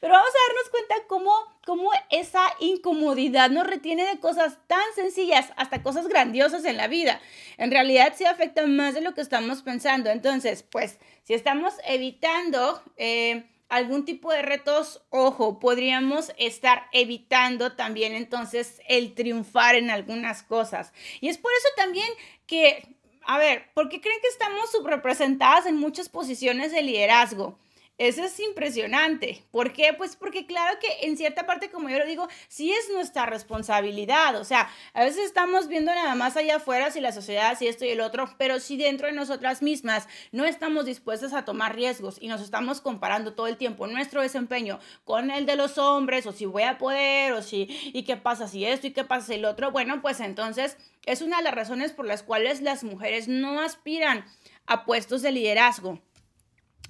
Pero 0.00 0.12
vamos 0.12 0.30
a 0.30 0.46
darnos 0.48 0.70
cuenta 0.70 0.94
cómo, 1.08 1.32
cómo 1.64 1.90
esa 2.10 2.44
incomodidad 2.60 3.50
nos 3.50 3.66
retiene 3.66 4.04
de 4.04 4.20
cosas 4.20 4.58
tan 4.66 4.84
sencillas 4.94 5.52
hasta 5.56 5.82
cosas 5.82 6.06
grandiosas 6.08 6.64
en 6.64 6.76
la 6.76 6.88
vida. 6.88 7.20
En 7.56 7.70
realidad 7.70 8.12
sí 8.16 8.24
afecta 8.24 8.66
más 8.66 8.94
de 8.94 9.00
lo 9.00 9.14
que 9.14 9.20
estamos 9.20 9.62
pensando. 9.62 10.10
Entonces, 10.10 10.62
pues, 10.62 10.98
si 11.24 11.34
estamos 11.34 11.74
evitando... 11.84 12.82
Eh, 12.96 13.50
algún 13.68 14.04
tipo 14.04 14.30
de 14.32 14.42
retos, 14.42 15.02
ojo, 15.10 15.58
podríamos 15.58 16.32
estar 16.38 16.84
evitando 16.92 17.72
también 17.72 18.14
entonces 18.14 18.80
el 18.88 19.14
triunfar 19.14 19.74
en 19.74 19.90
algunas 19.90 20.44
cosas. 20.44 20.92
Y 21.20 21.28
es 21.28 21.38
por 21.38 21.50
eso 21.52 21.68
también 21.76 22.06
que 22.46 22.95
a 23.26 23.38
ver, 23.38 23.64
¿por 23.74 23.88
qué 23.88 24.00
creen 24.00 24.20
que 24.20 24.28
estamos 24.28 24.70
subrepresentadas 24.70 25.66
en 25.66 25.76
muchas 25.76 26.08
posiciones 26.08 26.72
de 26.72 26.82
liderazgo? 26.82 27.58
Eso 27.98 28.22
es 28.24 28.38
impresionante. 28.40 29.42
¿Por 29.50 29.72
qué? 29.72 29.94
Pues 29.96 30.16
porque 30.16 30.44
claro 30.44 30.78
que 30.78 31.06
en 31.06 31.16
cierta 31.16 31.46
parte, 31.46 31.70
como 31.70 31.88
yo 31.88 31.98
lo 31.98 32.04
digo, 32.04 32.28
sí 32.48 32.70
es 32.70 32.90
nuestra 32.92 33.24
responsabilidad. 33.24 34.36
O 34.36 34.44
sea, 34.44 34.68
a 34.92 35.04
veces 35.04 35.24
estamos 35.24 35.66
viendo 35.66 35.94
nada 35.94 36.14
más 36.14 36.36
allá 36.36 36.56
afuera 36.56 36.90
si 36.90 37.00
la 37.00 37.12
sociedad, 37.12 37.56
si 37.58 37.68
esto 37.68 37.86
y 37.86 37.88
el 37.88 38.02
otro, 38.02 38.28
pero 38.36 38.60
si 38.60 38.76
dentro 38.76 39.06
de 39.06 39.14
nosotras 39.14 39.62
mismas 39.62 40.08
no 40.30 40.44
estamos 40.44 40.84
dispuestas 40.84 41.32
a 41.32 41.46
tomar 41.46 41.74
riesgos 41.74 42.18
y 42.20 42.28
nos 42.28 42.42
estamos 42.42 42.82
comparando 42.82 43.32
todo 43.32 43.46
el 43.46 43.56
tiempo 43.56 43.86
nuestro 43.86 44.20
desempeño 44.20 44.78
con 45.04 45.30
el 45.30 45.46
de 45.46 45.56
los 45.56 45.78
hombres, 45.78 46.26
o 46.26 46.32
si 46.32 46.44
voy 46.44 46.64
a 46.64 46.76
poder, 46.76 47.32
o 47.32 47.40
si, 47.40 47.66
y 47.94 48.02
qué 48.02 48.18
pasa 48.18 48.46
si 48.46 48.66
esto 48.66 48.88
y 48.88 48.92
qué 48.92 49.04
pasa 49.04 49.28
si 49.28 49.34
el 49.34 49.46
otro, 49.46 49.70
bueno, 49.70 50.02
pues 50.02 50.20
entonces 50.20 50.76
es 51.06 51.22
una 51.22 51.38
de 51.38 51.44
las 51.44 51.54
razones 51.54 51.92
por 51.92 52.04
las 52.04 52.22
cuales 52.22 52.60
las 52.60 52.84
mujeres 52.84 53.26
no 53.26 53.62
aspiran 53.62 54.26
a 54.66 54.84
puestos 54.84 55.22
de 55.22 55.32
liderazgo. 55.32 55.98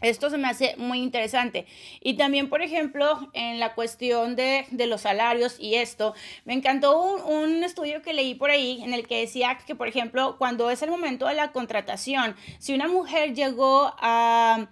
Esto 0.01 0.29
se 0.31 0.39
me 0.39 0.49
hace 0.49 0.75
muy 0.77 0.99
interesante. 0.99 1.67
Y 2.01 2.17
también, 2.17 2.49
por 2.49 2.63
ejemplo, 2.63 3.31
en 3.33 3.59
la 3.59 3.75
cuestión 3.75 4.37
de, 4.37 4.67
los 4.87 5.01
salarios 5.01 5.57
y 5.59 5.77
esto, 5.77 6.15
me 6.45 6.55
encantó 6.55 7.01
un, 7.25 7.65
estudio 7.65 8.03
que 8.03 8.13
leí 8.13 8.35
por 8.35 8.51
ahí 8.51 8.83
en 8.83 8.95
el 8.95 9.07
que 9.07 9.21
decía 9.21 9.59
que, 9.67 9.75
por 9.75 9.89
ejemplo, 9.89 10.37
cuando 10.39 10.71
es 10.71 10.83
el 10.83 10.91
momento 10.91 11.27
de 11.27 11.35
la 11.35 11.53
contratación, 11.53 12.37
si 12.59 12.75
una 12.75 12.87
mujer 12.87 13.35
llegó 13.35 13.93
a, 13.99 14.69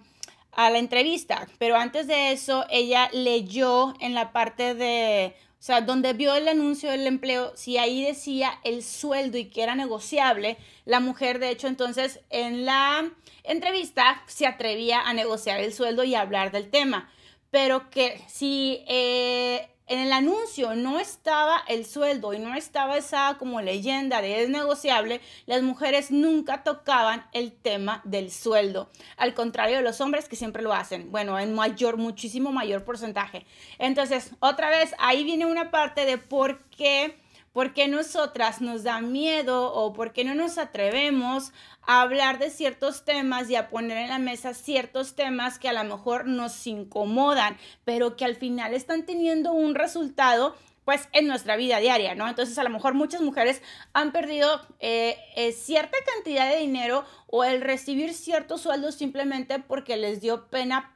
a 0.51 0.69
la 0.69 0.77
entrevista, 0.77 1.47
pero 1.57 1.75
antes 1.75 2.07
de 2.07 2.31
eso 2.31 2.65
ella 2.69 3.09
leyó 3.11 3.93
en 3.99 4.13
la 4.13 4.31
parte 4.31 4.73
de, 4.73 5.35
o 5.59 5.63
sea, 5.65 5.81
donde 5.81 6.13
vio 6.13 6.35
el 6.35 6.47
anuncio 6.47 6.91
del 6.91 7.07
empleo, 7.07 7.53
si 7.55 7.77
ahí 7.77 8.03
decía 8.03 8.59
el 8.63 8.83
sueldo 8.83 9.37
y 9.37 9.45
que 9.45 9.63
era 9.63 9.75
negociable, 9.75 10.57
la 10.85 10.99
mujer, 10.99 11.39
de 11.39 11.49
hecho, 11.49 11.67
entonces 11.67 12.19
en 12.29 12.65
la 12.65 13.11
entrevista 13.43 14.23
se 14.27 14.45
atrevía 14.45 15.01
a 15.01 15.13
negociar 15.13 15.59
el 15.59 15.73
sueldo 15.73 16.03
y 16.03 16.15
a 16.15 16.21
hablar 16.21 16.51
del 16.51 16.69
tema. 16.69 17.09
Pero 17.49 17.89
que 17.89 18.21
si 18.27 18.83
eh, 18.87 19.69
en 19.87 19.99
el 19.99 20.13
anuncio 20.13 20.75
no 20.75 20.99
estaba 20.99 21.61
el 21.67 21.85
sueldo 21.85 22.33
y 22.33 22.39
no 22.39 22.55
estaba 22.55 22.97
esa 22.97 23.35
como 23.37 23.61
leyenda 23.61 24.21
de 24.21 24.43
es 24.43 24.49
negociable, 24.49 25.21
las 25.45 25.61
mujeres 25.61 26.11
nunca 26.11 26.63
tocaban 26.63 27.27
el 27.33 27.51
tema 27.51 28.01
del 28.03 28.31
sueldo. 28.31 28.89
Al 29.17 29.33
contrario 29.33 29.77
de 29.77 29.83
los 29.83 30.01
hombres 30.01 30.27
que 30.27 30.35
siempre 30.35 30.63
lo 30.63 30.73
hacen. 30.73 31.11
Bueno, 31.11 31.39
en 31.39 31.53
mayor, 31.53 31.97
muchísimo 31.97 32.51
mayor 32.51 32.83
porcentaje. 32.83 33.45
Entonces, 33.77 34.31
otra 34.39 34.69
vez, 34.69 34.95
ahí 34.97 35.23
viene 35.23 35.45
una 35.45 35.71
parte 35.71 36.05
de 36.05 36.17
por 36.17 36.63
qué 36.69 37.15
¿Por 37.55 37.73
qué 37.73 37.87
nosotras 37.87 38.59
nos 38.59 38.83
da 38.83 38.99
miedo 38.99 39.73
o 39.73 39.93
por 39.93 40.11
qué 40.11 40.25
no 40.25 40.35
nos 40.35 40.57
atrevemos 40.57 41.53
a 41.87 42.01
hablar 42.01 42.37
de 42.37 42.49
ciertos 42.49 43.05
temas 43.05 43.49
y 43.49 43.55
a 43.55 43.69
poner 43.69 43.97
en 43.97 44.09
la 44.09 44.19
mesa 44.19 44.53
ciertos 44.53 45.15
temas 45.15 45.57
que 45.57 45.69
a 45.69 45.73
lo 45.73 45.85
mejor 45.85 46.27
nos 46.27 46.67
incomodan, 46.67 47.55
pero 47.85 48.17
que 48.17 48.25
al 48.25 48.35
final 48.35 48.73
están 48.73 49.05
teniendo 49.05 49.53
un 49.53 49.73
resultado 49.73 50.53
pues 50.83 51.07
en 51.13 51.27
nuestra 51.27 51.55
vida 51.55 51.79
diaria, 51.79 52.13
¿no? 52.13 52.27
Entonces 52.27 52.57
a 52.57 52.63
lo 52.63 52.69
mejor 52.69 52.93
muchas 52.93 53.21
mujeres 53.21 53.61
han 53.93 54.11
perdido 54.11 54.59
eh, 54.81 55.17
eh, 55.37 55.53
cierta 55.53 55.97
cantidad 56.13 56.49
de 56.49 56.57
dinero 56.57 57.05
o 57.27 57.45
el 57.45 57.61
recibir 57.61 58.13
ciertos 58.13 58.63
sueldos 58.63 58.95
simplemente 58.95 59.59
porque 59.59 59.95
les 59.95 60.19
dio 60.19 60.47
pena 60.47 60.93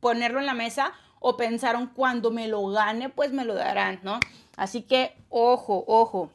ponerlo 0.00 0.40
en 0.40 0.46
la 0.46 0.54
mesa 0.54 0.92
o 1.20 1.36
pensaron 1.36 1.86
cuando 1.86 2.32
me 2.32 2.48
lo 2.48 2.66
gane 2.66 3.10
pues 3.10 3.30
me 3.30 3.44
lo 3.44 3.54
darán, 3.54 4.00
¿no? 4.02 4.18
Así 4.60 4.82
que 4.82 5.16
ojo, 5.30 5.84
ojo. 5.86 6.30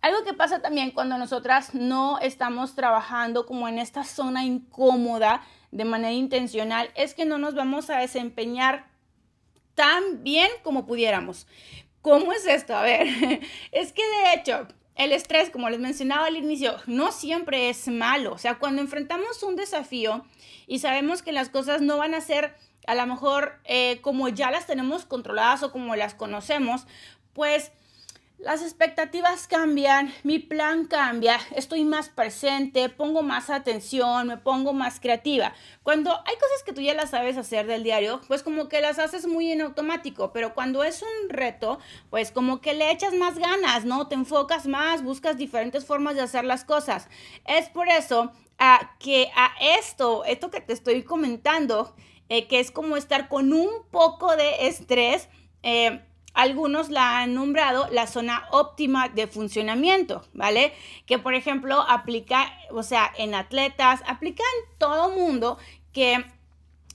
Algo 0.00 0.24
que 0.24 0.32
pasa 0.32 0.62
también 0.62 0.90
cuando 0.90 1.18
nosotras 1.18 1.74
no 1.74 2.18
estamos 2.18 2.74
trabajando 2.74 3.44
como 3.44 3.68
en 3.68 3.78
esta 3.78 4.04
zona 4.04 4.46
incómoda 4.46 5.42
de 5.70 5.84
manera 5.84 6.14
intencional 6.14 6.88
es 6.94 7.12
que 7.12 7.26
no 7.26 7.36
nos 7.36 7.54
vamos 7.54 7.90
a 7.90 7.98
desempeñar 7.98 8.86
tan 9.74 10.24
bien 10.24 10.48
como 10.62 10.86
pudiéramos. 10.86 11.46
¿Cómo 12.00 12.32
es 12.32 12.46
esto? 12.46 12.74
A 12.74 12.80
ver, 12.80 13.06
es 13.70 13.92
que 13.92 14.02
de 14.02 14.34
hecho 14.40 14.66
el 14.94 15.12
estrés, 15.12 15.50
como 15.50 15.68
les 15.68 15.80
mencionaba 15.80 16.24
al 16.24 16.36
inicio, 16.36 16.76
no 16.86 17.12
siempre 17.12 17.68
es 17.68 17.86
malo. 17.86 18.32
O 18.32 18.38
sea, 18.38 18.58
cuando 18.58 18.80
enfrentamos 18.80 19.42
un 19.42 19.56
desafío 19.56 20.24
y 20.66 20.78
sabemos 20.78 21.20
que 21.20 21.32
las 21.32 21.50
cosas 21.50 21.82
no 21.82 21.98
van 21.98 22.14
a 22.14 22.22
ser 22.22 22.54
a 22.86 22.94
lo 22.94 23.06
mejor 23.06 23.60
eh, 23.64 24.00
como 24.02 24.28
ya 24.28 24.50
las 24.50 24.66
tenemos 24.66 25.04
controladas 25.04 25.62
o 25.62 25.72
como 25.72 25.96
las 25.96 26.14
conocemos, 26.14 26.86
pues 27.32 27.72
las 28.38 28.62
expectativas 28.62 29.46
cambian, 29.46 30.12
mi 30.22 30.38
plan 30.38 30.86
cambia, 30.86 31.38
estoy 31.54 31.84
más 31.84 32.10
presente, 32.10 32.90
pongo 32.90 33.22
más 33.22 33.48
atención, 33.48 34.26
me 34.26 34.36
pongo 34.36 34.74
más 34.74 35.00
creativa. 35.00 35.54
Cuando 35.82 36.10
hay 36.10 36.34
cosas 36.34 36.62
que 36.66 36.72
tú 36.72 36.82
ya 36.82 36.92
las 36.94 37.10
sabes 37.10 37.38
hacer 37.38 37.66
del 37.66 37.84
diario, 37.84 38.20
pues 38.28 38.42
como 38.42 38.68
que 38.68 38.82
las 38.82 38.98
haces 38.98 39.26
muy 39.26 39.50
en 39.50 39.62
automático, 39.62 40.32
pero 40.32 40.52
cuando 40.52 40.84
es 40.84 41.00
un 41.00 41.30
reto, 41.30 41.78
pues 42.10 42.32
como 42.32 42.60
que 42.60 42.74
le 42.74 42.90
echas 42.90 43.14
más 43.14 43.38
ganas, 43.38 43.86
¿no? 43.86 44.08
Te 44.08 44.14
enfocas 44.14 44.66
más, 44.66 45.02
buscas 45.02 45.38
diferentes 45.38 45.86
formas 45.86 46.14
de 46.14 46.22
hacer 46.22 46.44
las 46.44 46.64
cosas. 46.64 47.08
Es 47.46 47.70
por 47.70 47.88
eso 47.88 48.32
que 48.98 49.30
a 49.34 49.52
esto, 49.78 50.24
esto 50.24 50.50
que 50.50 50.60
te 50.60 50.72
estoy 50.72 51.02
comentando, 51.02 51.94
eh, 52.28 52.46
que 52.46 52.60
es 52.60 52.70
como 52.70 52.96
estar 52.96 53.28
con 53.28 53.52
un 53.52 53.70
poco 53.90 54.36
de 54.36 54.66
estrés, 54.66 55.28
eh, 55.62 56.00
algunos 56.34 56.90
la 56.90 57.20
han 57.20 57.34
nombrado 57.34 57.88
la 57.90 58.06
zona 58.06 58.46
óptima 58.50 59.08
de 59.08 59.26
funcionamiento, 59.26 60.24
¿vale? 60.32 60.72
Que 61.06 61.18
por 61.18 61.34
ejemplo 61.34 61.80
aplica, 61.80 62.52
o 62.70 62.82
sea, 62.82 63.10
en 63.16 63.34
atletas, 63.34 64.02
aplica 64.06 64.42
en 64.42 64.78
todo 64.78 65.10
mundo 65.10 65.58
que 65.92 66.24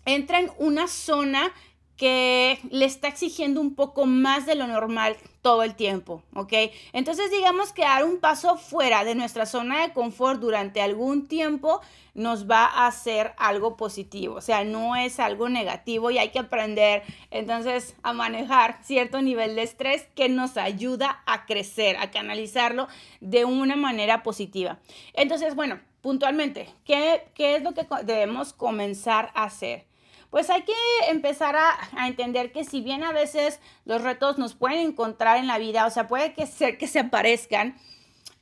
entra 0.05 0.39
en 0.39 0.51
una 0.57 0.87
zona 0.87 1.53
que 1.99 2.59
le 2.71 2.85
está 2.85 3.09
exigiendo 3.09 3.59
un 3.59 3.75
poco 3.75 4.05
más 4.05 4.45
de 4.45 4.55
lo 4.55 4.67
normal 4.67 5.17
todo 5.41 5.63
el 5.63 5.75
tiempo, 5.75 6.23
¿ok? 6.33 6.53
Entonces 6.93 7.29
digamos 7.29 7.73
que 7.73 7.81
dar 7.81 8.05
un 8.05 8.21
paso 8.21 8.55
fuera 8.55 9.03
de 9.03 9.15
nuestra 9.15 9.45
zona 9.45 9.81
de 9.81 9.91
confort 9.91 10.39
durante 10.39 10.81
algún 10.81 11.27
tiempo 11.27 11.81
nos 12.13 12.49
va 12.49 12.63
a 12.63 12.87
hacer 12.87 13.33
algo 13.35 13.75
positivo, 13.75 14.35
o 14.35 14.41
sea, 14.41 14.63
no 14.63 14.95
es 14.95 15.19
algo 15.19 15.49
negativo 15.49 16.09
y 16.09 16.19
hay 16.19 16.29
que 16.29 16.39
aprender 16.39 17.03
entonces 17.31 17.95
a 18.01 18.13
manejar 18.13 18.79
cierto 18.81 19.21
nivel 19.21 19.55
de 19.55 19.63
estrés 19.63 20.07
que 20.15 20.29
nos 20.29 20.55
ayuda 20.55 21.21
a 21.25 21.45
crecer, 21.45 21.97
a 21.97 22.11
canalizarlo 22.11 22.87
de 23.19 23.43
una 23.43 23.75
manera 23.75 24.23
positiva. 24.23 24.79
Entonces, 25.13 25.53
bueno, 25.53 25.81
puntualmente, 25.99 26.69
¿qué, 26.85 27.23
qué 27.33 27.57
es 27.57 27.61
lo 27.61 27.73
que 27.73 27.85
debemos 28.05 28.53
comenzar 28.53 29.31
a 29.35 29.43
hacer? 29.43 29.88
Pues 30.29 30.49
hay 30.49 30.61
que 30.63 30.73
empezar 31.07 31.55
a, 31.55 32.07
entender 32.07 32.51
que 32.51 32.63
si 32.63 32.81
bien 32.81 33.03
a 33.03 33.11
veces 33.11 33.59
los 33.85 34.01
retos 34.01 34.37
nos 34.37 34.55
pueden 34.55 34.79
encontrar 34.79 35.37
en 35.37 35.47
la 35.47 35.57
vida, 35.57 35.85
o 35.85 35.89
sea, 35.89 36.07
puede 36.07 36.33
que 36.33 36.45
ser 36.45 36.77
que 36.77 36.87
se 36.87 36.99
aparezcan, 36.99 37.75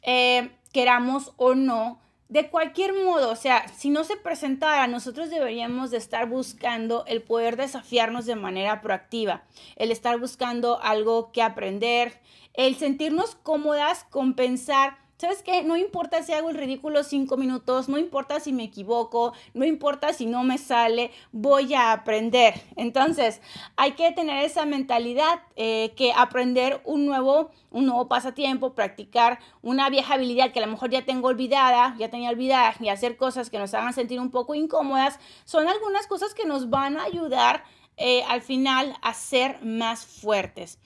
eh, 0.01 0.51
queramos 0.74 1.34
o 1.38 1.56
no, 1.56 2.00
de 2.29 2.50
cualquier 2.50 2.94
modo, 2.94 3.32
o 3.32 3.36
sea, 3.38 3.67
si 3.70 3.89
no 3.89 4.03
se 4.03 4.17
presentara, 4.17 4.86
nosotros 4.88 5.29
deberíamos 5.29 5.91
de 5.91 5.98
estar 5.98 6.27
buscando 6.27 7.06
el 7.06 7.22
poder 7.22 7.56
desafiarnos 7.56 8.25
de 8.25 8.36
manera 8.36 8.82
proactiva, 8.82 9.44
el 9.77 9.91
estar 9.91 10.20
buscando 10.20 10.82
algo 10.82 11.32
que 11.32 11.41
aprender, 11.41 12.20
el 12.53 12.75
sentirnos 12.75 13.36
cómodas 13.36 14.03
con 14.10 14.34
pensar 14.34 14.98
¿sabes 15.17 15.41
qué? 15.41 15.63
No 15.63 15.75
importa 15.75 16.21
si 16.21 16.33
hago 16.33 16.50
el 16.50 16.55
ridículo 16.55 17.03
cinco 17.03 17.38
minutos, 17.38 17.89
no 17.89 17.97
importa 17.97 18.39
si 18.39 18.53
me 18.53 18.63
equivoco, 18.63 19.33
no 19.53 19.65
importa 19.65 20.13
si 20.13 20.25
no 20.25 20.43
me 20.43 20.57
sale, 20.57 21.12
voy 21.31 21.74
a 21.74 21.91
aprender. 21.91 22.53
Entonces, 22.75 23.41
hay 23.75 23.93
que 23.93 24.12
tener 24.12 24.45
esa 24.45 24.65
mentalidad 24.65 25.41
eh, 25.55 25.93
que 25.95 26.13
aprender 26.13 26.81
un 26.86 27.05
nuevo, 27.05 27.50
un 27.71 27.88
nuevo 27.88 28.07
pasatiempo, 28.07 28.74
practicar 28.74 29.39
una 29.62 29.89
vieja 29.89 30.13
habilidad 30.13 30.51
que 30.51 30.59
a 30.59 30.65
lo 30.65 30.71
mejor 30.71 30.91
ya 30.91 31.03
tengo 31.03 31.27
olvidada, 31.27 31.95
ya 31.97 32.09
tenía 32.09 32.29
olvidada, 32.29 32.75
y 32.79 32.89
hacer 32.89 33.17
cosas 33.17 33.50
que 33.50 33.57
nos 33.57 33.74
hagan 33.74 33.93
sentir 33.93 34.19
un 34.19 34.29
poco 34.29 34.53
incómodas, 34.53 35.19
son 35.45 35.67
algunas 35.67 36.05
cosas 36.05 36.33
que 36.33 36.45
nos 36.45 36.69
van 36.69 36.97
a 36.97 37.03
ayudar 37.03 37.63
eh, 37.97 38.24
al 38.27 38.43
final 38.43 38.95
a 39.01 39.15
ser 39.15 39.63
más 39.63 40.05
fuertes. 40.05 40.77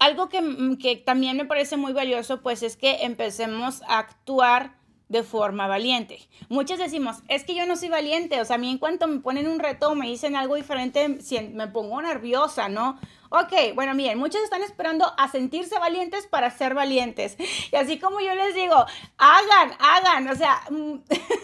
Algo 0.00 0.30
mm, 0.32 0.76
que, 0.76 0.96
también 0.96 1.36
me 1.36 1.44
parece 1.44 1.76
muy 1.76 1.92
valioso, 1.92 2.40
pues 2.40 2.62
es 2.62 2.76
que 2.76 3.04
empecemos 3.04 3.82
a 3.82 3.98
actuar 3.98 4.74
de 5.10 5.22
forma 5.22 5.66
valiente. 5.66 6.20
Muchos 6.48 6.78
decimos, 6.78 7.18
es 7.28 7.44
que 7.44 7.54
yo 7.54 7.66
no 7.66 7.76
soy 7.76 7.90
valiente, 7.90 8.40
o 8.40 8.44
sea, 8.44 8.56
a 8.56 8.58
mí 8.58 8.70
en 8.70 8.78
cuanto 8.78 9.06
me 9.08 9.20
ponen 9.20 9.46
un 9.46 9.58
reto 9.58 9.90
o 9.90 9.94
me 9.94 10.06
dicen 10.06 10.36
algo 10.36 10.54
diferente, 10.54 11.18
me 11.52 11.66
pongo 11.68 12.00
nerviosa, 12.00 12.68
¿no? 12.68 12.98
Ok, 13.28 13.74
bueno, 13.74 13.94
miren, 13.94 14.18
muchos 14.18 14.42
están 14.42 14.62
esperando 14.62 15.12
a 15.18 15.28
sentirse 15.28 15.78
valientes 15.78 16.26
para 16.26 16.50
ser 16.50 16.74
valientes. 16.74 17.36
Y 17.72 17.76
así 17.76 17.98
como 17.98 18.20
yo 18.20 18.34
les 18.34 18.54
digo, 18.54 18.74
hagan, 19.18 19.72
hagan, 19.78 20.28
o 20.28 20.34
sea, 20.34 20.62
mm, 20.70 20.94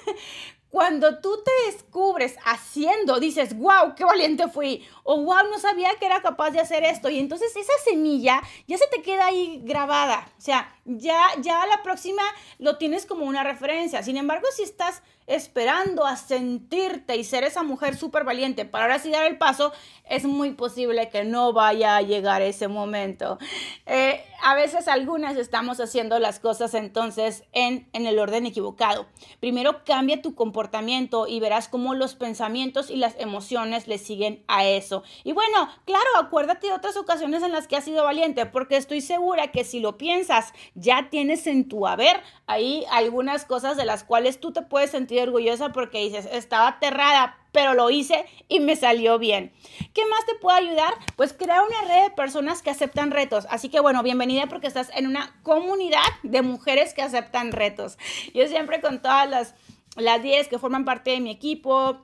Cuando 0.70 1.20
tú 1.20 1.42
te 1.44 1.70
descubres 1.70 2.36
haciendo, 2.44 3.20
dices, 3.20 3.56
wow, 3.56 3.94
qué 3.96 4.04
valiente 4.04 4.48
fui, 4.48 4.86
o 5.04 5.22
wow, 5.22 5.48
no 5.50 5.58
sabía 5.58 5.90
que 5.98 6.06
era 6.06 6.20
capaz 6.20 6.50
de 6.50 6.60
hacer 6.60 6.84
esto, 6.84 7.08
y 7.08 7.18
entonces 7.18 7.54
esa 7.56 7.72
semilla 7.84 8.42
ya 8.66 8.76
se 8.76 8.86
te 8.88 9.00
queda 9.02 9.26
ahí 9.26 9.60
grabada, 9.64 10.28
o 10.36 10.40
sea, 10.40 10.75
ya, 10.86 11.20
ya 11.40 11.66
la 11.66 11.82
próxima 11.82 12.22
lo 12.58 12.78
tienes 12.78 13.06
como 13.06 13.26
una 13.26 13.42
referencia. 13.44 14.02
Sin 14.02 14.16
embargo, 14.16 14.46
si 14.54 14.62
estás 14.62 15.02
esperando 15.26 16.06
a 16.06 16.16
sentirte 16.16 17.16
y 17.16 17.24
ser 17.24 17.42
esa 17.44 17.64
mujer 17.64 17.96
súper 17.96 18.24
valiente 18.24 18.64
para 18.64 18.84
ahora 18.84 18.98
sí 19.00 19.10
dar 19.10 19.26
el 19.26 19.38
paso, 19.38 19.72
es 20.08 20.24
muy 20.24 20.52
posible 20.52 21.08
que 21.08 21.24
no 21.24 21.52
vaya 21.52 21.96
a 21.96 22.02
llegar 22.02 22.42
ese 22.42 22.68
momento. 22.68 23.38
Eh, 23.86 24.24
a 24.42 24.54
veces 24.54 24.86
algunas 24.86 25.36
estamos 25.36 25.80
haciendo 25.80 26.18
las 26.20 26.38
cosas 26.38 26.74
entonces 26.74 27.42
en, 27.52 27.88
en 27.92 28.06
el 28.06 28.18
orden 28.20 28.46
equivocado. 28.46 29.06
Primero 29.40 29.84
cambia 29.84 30.22
tu 30.22 30.36
comportamiento 30.36 31.26
y 31.26 31.40
verás 31.40 31.66
cómo 31.68 31.94
los 31.94 32.14
pensamientos 32.14 32.90
y 32.90 32.96
las 32.96 33.16
emociones 33.18 33.88
le 33.88 33.98
siguen 33.98 34.44
a 34.46 34.64
eso. 34.64 35.02
Y 35.24 35.32
bueno, 35.32 35.68
claro, 35.84 36.08
acuérdate 36.20 36.68
de 36.68 36.72
otras 36.72 36.96
ocasiones 36.96 37.42
en 37.42 37.50
las 37.50 37.66
que 37.66 37.76
has 37.76 37.84
sido 37.84 38.04
valiente, 38.04 38.46
porque 38.46 38.76
estoy 38.76 39.00
segura 39.00 39.50
que 39.50 39.64
si 39.64 39.80
lo 39.80 39.98
piensas, 39.98 40.52
ya 40.76 41.08
tienes 41.10 41.46
en 41.46 41.68
tu 41.68 41.86
haber 41.86 42.22
ahí 42.46 42.84
algunas 42.90 43.44
cosas 43.44 43.76
de 43.76 43.86
las 43.86 44.04
cuales 44.04 44.38
tú 44.38 44.52
te 44.52 44.62
puedes 44.62 44.90
sentir 44.90 45.22
orgullosa 45.22 45.72
porque 45.72 46.04
dices, 46.04 46.28
estaba 46.30 46.68
aterrada, 46.68 47.38
pero 47.50 47.72
lo 47.72 47.88
hice 47.88 48.26
y 48.48 48.60
me 48.60 48.76
salió 48.76 49.18
bien. 49.18 49.52
¿Qué 49.94 50.06
más 50.06 50.26
te 50.26 50.34
puede 50.34 50.58
ayudar? 50.58 50.92
Pues 51.16 51.32
crear 51.32 51.62
una 51.62 51.88
red 51.88 52.04
de 52.04 52.10
personas 52.10 52.60
que 52.60 52.70
aceptan 52.70 53.10
retos. 53.10 53.46
Así 53.50 53.70
que 53.70 53.80
bueno, 53.80 54.02
bienvenida 54.02 54.46
porque 54.46 54.66
estás 54.66 54.90
en 54.94 55.06
una 55.06 55.34
comunidad 55.42 56.04
de 56.22 56.42
mujeres 56.42 56.92
que 56.92 57.02
aceptan 57.02 57.52
retos. 57.52 57.96
Yo 58.34 58.46
siempre 58.46 58.82
con 58.82 59.00
todas 59.00 59.28
las, 59.28 59.54
las 59.96 60.22
10 60.22 60.48
que 60.48 60.58
forman 60.58 60.84
parte 60.84 61.12
de 61.12 61.20
mi 61.20 61.30
equipo, 61.30 62.02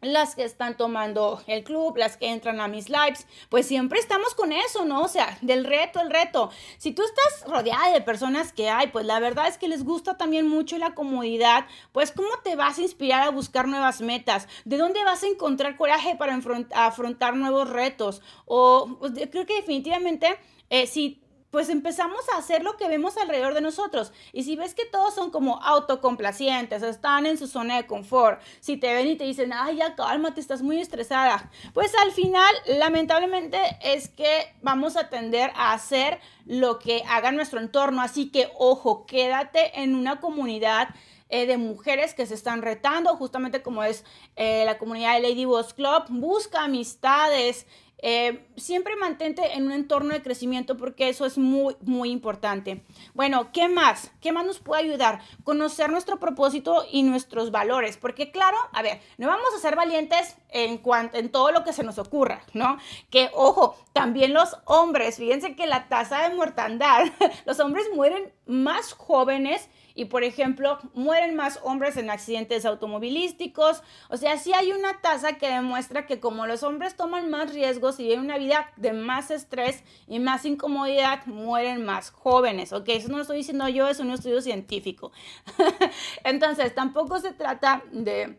las 0.00 0.34
que 0.34 0.44
están 0.44 0.76
tomando 0.76 1.42
el 1.46 1.64
club, 1.64 1.96
las 1.96 2.16
que 2.16 2.28
entran 2.28 2.60
a 2.60 2.68
mis 2.68 2.88
lives, 2.88 3.26
pues 3.48 3.66
siempre 3.66 3.98
estamos 3.98 4.34
con 4.34 4.52
eso, 4.52 4.84
¿no? 4.84 5.02
O 5.02 5.08
sea, 5.08 5.38
del 5.42 5.64
reto, 5.64 6.00
el 6.00 6.10
reto. 6.10 6.50
Si 6.78 6.92
tú 6.92 7.02
estás 7.02 7.50
rodeada 7.50 7.92
de 7.92 8.00
personas 8.00 8.52
que 8.52 8.70
hay, 8.70 8.88
pues 8.88 9.04
la 9.06 9.20
verdad 9.20 9.48
es 9.48 9.58
que 9.58 9.68
les 9.68 9.84
gusta 9.84 10.16
también 10.16 10.48
mucho 10.48 10.78
la 10.78 10.94
comodidad, 10.94 11.66
pues 11.92 12.12
¿cómo 12.12 12.30
te 12.42 12.56
vas 12.56 12.78
a 12.78 12.82
inspirar 12.82 13.22
a 13.22 13.30
buscar 13.30 13.68
nuevas 13.68 14.00
metas? 14.00 14.48
¿De 14.64 14.76
dónde 14.76 15.04
vas 15.04 15.22
a 15.22 15.26
encontrar 15.28 15.76
coraje 15.76 16.16
para 16.16 16.38
afrontar 16.74 17.36
nuevos 17.36 17.68
retos? 17.68 18.22
O 18.46 18.96
pues, 18.98 19.12
creo 19.30 19.46
que 19.46 19.56
definitivamente, 19.56 20.38
eh, 20.70 20.86
si 20.86 21.19
pues 21.50 21.68
empezamos 21.68 22.20
a 22.32 22.38
hacer 22.38 22.62
lo 22.62 22.76
que 22.76 22.88
vemos 22.88 23.16
alrededor 23.16 23.54
de 23.54 23.60
nosotros. 23.60 24.12
Y 24.32 24.44
si 24.44 24.56
ves 24.56 24.74
que 24.74 24.84
todos 24.84 25.14
son 25.14 25.30
como 25.30 25.62
autocomplacientes, 25.62 26.82
están 26.82 27.26
en 27.26 27.38
su 27.38 27.46
zona 27.46 27.76
de 27.76 27.86
confort, 27.86 28.40
si 28.60 28.76
te 28.76 28.92
ven 28.92 29.08
y 29.08 29.16
te 29.16 29.24
dicen, 29.24 29.52
ay, 29.52 29.76
ya 29.76 29.94
cálmate, 29.94 30.40
estás 30.40 30.62
muy 30.62 30.80
estresada, 30.80 31.50
pues 31.74 31.92
al 32.02 32.12
final, 32.12 32.54
lamentablemente, 32.66 33.58
es 33.82 34.08
que 34.08 34.54
vamos 34.62 34.96
a 34.96 35.08
tender 35.08 35.50
a 35.54 35.72
hacer 35.72 36.20
lo 36.46 36.78
que 36.78 37.02
haga 37.08 37.32
nuestro 37.32 37.60
entorno. 37.60 38.02
Así 38.02 38.30
que, 38.30 38.50
ojo, 38.58 39.06
quédate 39.06 39.80
en 39.80 39.94
una 39.94 40.20
comunidad 40.20 40.88
eh, 41.32 41.46
de 41.46 41.58
mujeres 41.58 42.12
que 42.12 42.26
se 42.26 42.34
están 42.34 42.60
retando, 42.60 43.14
justamente 43.16 43.62
como 43.62 43.84
es 43.84 44.04
eh, 44.34 44.64
la 44.66 44.78
comunidad 44.78 45.14
de 45.14 45.28
Lady 45.28 45.44
Boss 45.44 45.74
Club. 45.74 46.04
Busca 46.08 46.64
amistades, 46.64 47.66
eh, 48.02 48.46
siempre 48.56 48.96
mantente 48.96 49.54
en 49.54 49.66
un 49.66 49.72
entorno 49.72 50.14
de 50.14 50.22
crecimiento 50.22 50.76
porque 50.76 51.08
eso 51.08 51.26
es 51.26 51.38
muy, 51.38 51.76
muy 51.82 52.10
importante. 52.10 52.82
Bueno, 53.14 53.52
¿qué 53.52 53.68
más? 53.68 54.10
¿Qué 54.20 54.32
más 54.32 54.46
nos 54.46 54.58
puede 54.58 54.82
ayudar? 54.82 55.20
Conocer 55.44 55.90
nuestro 55.90 56.18
propósito 56.18 56.84
y 56.90 57.02
nuestros 57.02 57.50
valores. 57.50 57.96
Porque 57.96 58.30
claro, 58.30 58.56
a 58.72 58.82
ver, 58.82 59.00
no 59.18 59.26
vamos 59.26 59.48
a 59.56 59.60
ser 59.60 59.76
valientes 59.76 60.36
en, 60.48 60.78
cuanto, 60.78 61.18
en 61.18 61.30
todo 61.30 61.52
lo 61.52 61.64
que 61.64 61.72
se 61.72 61.84
nos 61.84 61.98
ocurra, 61.98 62.42
¿no? 62.54 62.78
Que, 63.10 63.30
ojo, 63.34 63.76
también 63.92 64.32
los 64.32 64.56
hombres, 64.64 65.16
fíjense 65.16 65.54
que 65.54 65.66
la 65.66 65.88
tasa 65.88 66.28
de 66.28 66.34
mortandad, 66.34 67.04
los 67.46 67.60
hombres 67.60 67.86
mueren 67.94 68.32
más 68.46 68.92
jóvenes 68.92 69.68
y, 70.00 70.06
por 70.06 70.24
ejemplo, 70.24 70.78
mueren 70.94 71.36
más 71.36 71.60
hombres 71.62 71.98
en 71.98 72.08
accidentes 72.08 72.64
automovilísticos. 72.64 73.82
O 74.08 74.16
sea, 74.16 74.38
sí 74.38 74.50
hay 74.54 74.72
una 74.72 75.02
tasa 75.02 75.36
que 75.36 75.46
demuestra 75.50 76.06
que 76.06 76.20
como 76.20 76.46
los 76.46 76.62
hombres 76.62 76.96
toman 76.96 77.28
más 77.28 77.52
riesgos 77.52 78.00
y 78.00 78.04
viven 78.04 78.20
una 78.20 78.38
vida 78.38 78.72
de 78.78 78.94
más 78.94 79.30
estrés 79.30 79.84
y 80.06 80.18
más 80.18 80.46
incomodidad, 80.46 81.26
mueren 81.26 81.84
más 81.84 82.12
jóvenes. 82.12 82.72
Ok, 82.72 82.88
eso 82.88 83.10
no 83.10 83.16
lo 83.16 83.22
estoy 83.24 83.36
diciendo 83.36 83.68
yo, 83.68 83.88
es 83.88 84.00
un 84.00 84.10
estudio 84.10 84.40
científico. 84.40 85.12
Entonces, 86.24 86.74
tampoco 86.74 87.18
se 87.18 87.34
trata 87.34 87.82
de 87.92 88.38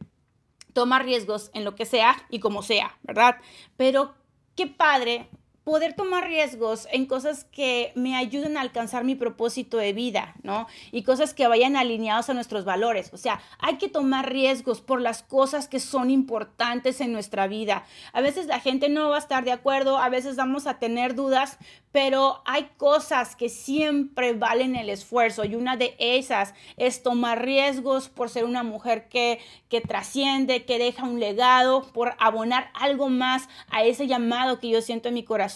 tomar 0.74 1.06
riesgos 1.06 1.52
en 1.54 1.64
lo 1.64 1.76
que 1.76 1.86
sea 1.86 2.18
y 2.32 2.40
como 2.40 2.64
sea, 2.64 2.98
¿verdad? 3.04 3.36
Pero 3.78 4.16
qué 4.56 4.66
padre 4.66 5.30
poder 5.64 5.94
tomar 5.94 6.28
riesgos 6.28 6.88
en 6.92 7.06
cosas 7.06 7.44
que 7.44 7.92
me 7.96 8.16
ayuden 8.16 8.58
a 8.58 8.62
alcanzar 8.62 9.04
mi 9.04 9.14
propósito 9.14 9.78
de 9.78 9.94
vida, 9.94 10.34
¿no? 10.42 10.68
Y 10.92 11.04
cosas 11.04 11.36
que 11.36 11.48
vayan 11.48 11.76
alineados 11.76 12.30
a 12.30 12.34
nuestros 12.34 12.66
valores. 12.66 13.12
O 13.14 13.18
sea, 13.18 13.42
hay 13.60 13.78
que 13.78 13.88
tomar 13.88 14.32
riesgos 14.32 14.82
por 14.82 15.02
las 15.02 15.22
cosas 15.22 15.68
que 15.68 15.80
son 15.80 16.10
importantes 16.10 17.00
en 17.00 17.12
nuestra 17.12 17.48
vida. 17.48 17.86
A 18.12 18.22
veces 18.22 18.48
la 18.48 18.60
gente 18.60 18.90
no 18.90 19.10
va 19.10 19.18
a 19.18 19.20
estar 19.20 19.44
de 19.44 19.52
acuerdo, 19.52 19.98
a 19.98 20.10
veces 20.10 20.36
vamos 20.36 20.66
a 20.66 20.80
tener 20.80 21.14
dudas, 21.14 21.60
pero 21.92 22.42
hay 22.46 22.70
cosas 22.78 23.36
que 23.36 23.50
siempre 23.50 24.34
valen 24.34 24.76
el 24.76 24.90
esfuerzo 24.90 25.46
y 25.46 25.56
una 25.56 25.78
de 25.78 25.96
esas 26.00 26.56
es 26.78 27.04
tomar 27.04 27.44
riesgos 27.44 28.10
por 28.10 28.30
ser 28.30 28.46
una 28.46 28.64
mujer 28.64 29.10
que, 29.10 29.40
que 29.70 29.82
trasciende, 29.82 30.66
que 30.66 30.80
deja 30.80 31.04
un 31.04 31.20
legado, 31.20 31.92
por 31.92 32.16
abonar 32.18 32.72
algo 32.74 33.10
más 33.10 33.48
a 33.70 33.84
ese 33.84 34.08
llamado 34.08 34.60
que 34.60 34.70
yo 34.70 34.82
siento 34.82 35.10
en 35.10 35.16
mi 35.16 35.24
corazón. 35.24 35.51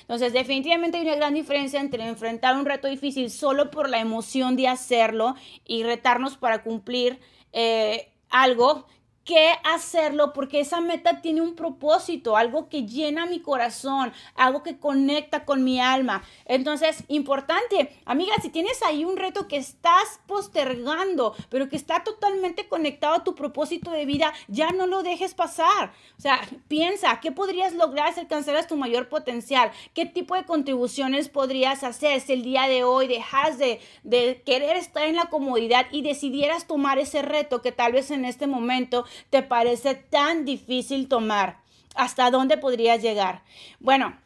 Entonces, 0.00 0.32
definitivamente 0.32 0.98
hay 0.98 1.04
una 1.04 1.16
gran 1.16 1.34
diferencia 1.34 1.80
entre 1.80 2.06
enfrentar 2.06 2.56
un 2.56 2.66
reto 2.66 2.88
difícil 2.88 3.30
solo 3.30 3.70
por 3.70 3.88
la 3.88 4.00
emoción 4.00 4.56
de 4.56 4.68
hacerlo 4.68 5.34
y 5.66 5.82
retarnos 5.82 6.36
para 6.36 6.62
cumplir 6.62 7.20
eh, 7.52 8.12
algo 8.30 8.86
que 9.28 9.52
hacerlo 9.62 10.32
porque 10.32 10.58
esa 10.58 10.80
meta 10.80 11.20
tiene 11.20 11.42
un 11.42 11.54
propósito, 11.54 12.38
algo 12.38 12.70
que 12.70 12.86
llena 12.86 13.26
mi 13.26 13.40
corazón, 13.40 14.10
algo 14.34 14.62
que 14.62 14.78
conecta 14.78 15.44
con 15.44 15.64
mi 15.64 15.78
alma. 15.78 16.22
Entonces, 16.46 17.04
importante, 17.08 17.94
amiga, 18.06 18.32
si 18.40 18.48
tienes 18.48 18.82
ahí 18.82 19.04
un 19.04 19.18
reto 19.18 19.46
que 19.46 19.58
estás 19.58 20.18
postergando, 20.26 21.34
pero 21.50 21.68
que 21.68 21.76
está 21.76 22.02
totalmente 22.04 22.68
conectado 22.68 23.16
a 23.16 23.24
tu 23.24 23.34
propósito 23.34 23.90
de 23.90 24.06
vida, 24.06 24.32
ya 24.46 24.70
no 24.70 24.86
lo 24.86 25.02
dejes 25.02 25.34
pasar. 25.34 25.92
O 26.16 26.22
sea, 26.22 26.40
piensa, 26.66 27.20
¿qué 27.20 27.30
podrías 27.30 27.74
lograr 27.74 28.14
si 28.14 28.20
alcanzaras 28.20 28.66
tu 28.66 28.76
mayor 28.76 29.10
potencial? 29.10 29.72
¿Qué 29.92 30.06
tipo 30.06 30.36
de 30.36 30.46
contribuciones 30.46 31.28
podrías 31.28 31.84
hacer 31.84 32.22
si 32.22 32.32
el 32.32 32.44
día 32.44 32.66
de 32.66 32.82
hoy 32.82 33.08
dejas 33.08 33.58
de, 33.58 33.78
de 34.04 34.40
querer 34.46 34.78
estar 34.78 35.06
en 35.06 35.16
la 35.16 35.26
comodidad 35.26 35.84
y 35.90 36.00
decidieras 36.00 36.66
tomar 36.66 36.98
ese 36.98 37.20
reto 37.20 37.60
que 37.60 37.72
tal 37.72 37.92
vez 37.92 38.10
en 38.10 38.24
este 38.24 38.46
momento 38.46 39.04
te 39.30 39.42
parece 39.42 39.94
tan 39.94 40.44
difícil 40.44 41.08
tomar? 41.08 41.60
¿Hasta 41.94 42.30
dónde 42.30 42.58
podrías 42.58 43.02
llegar? 43.02 43.42
Bueno, 43.80 44.16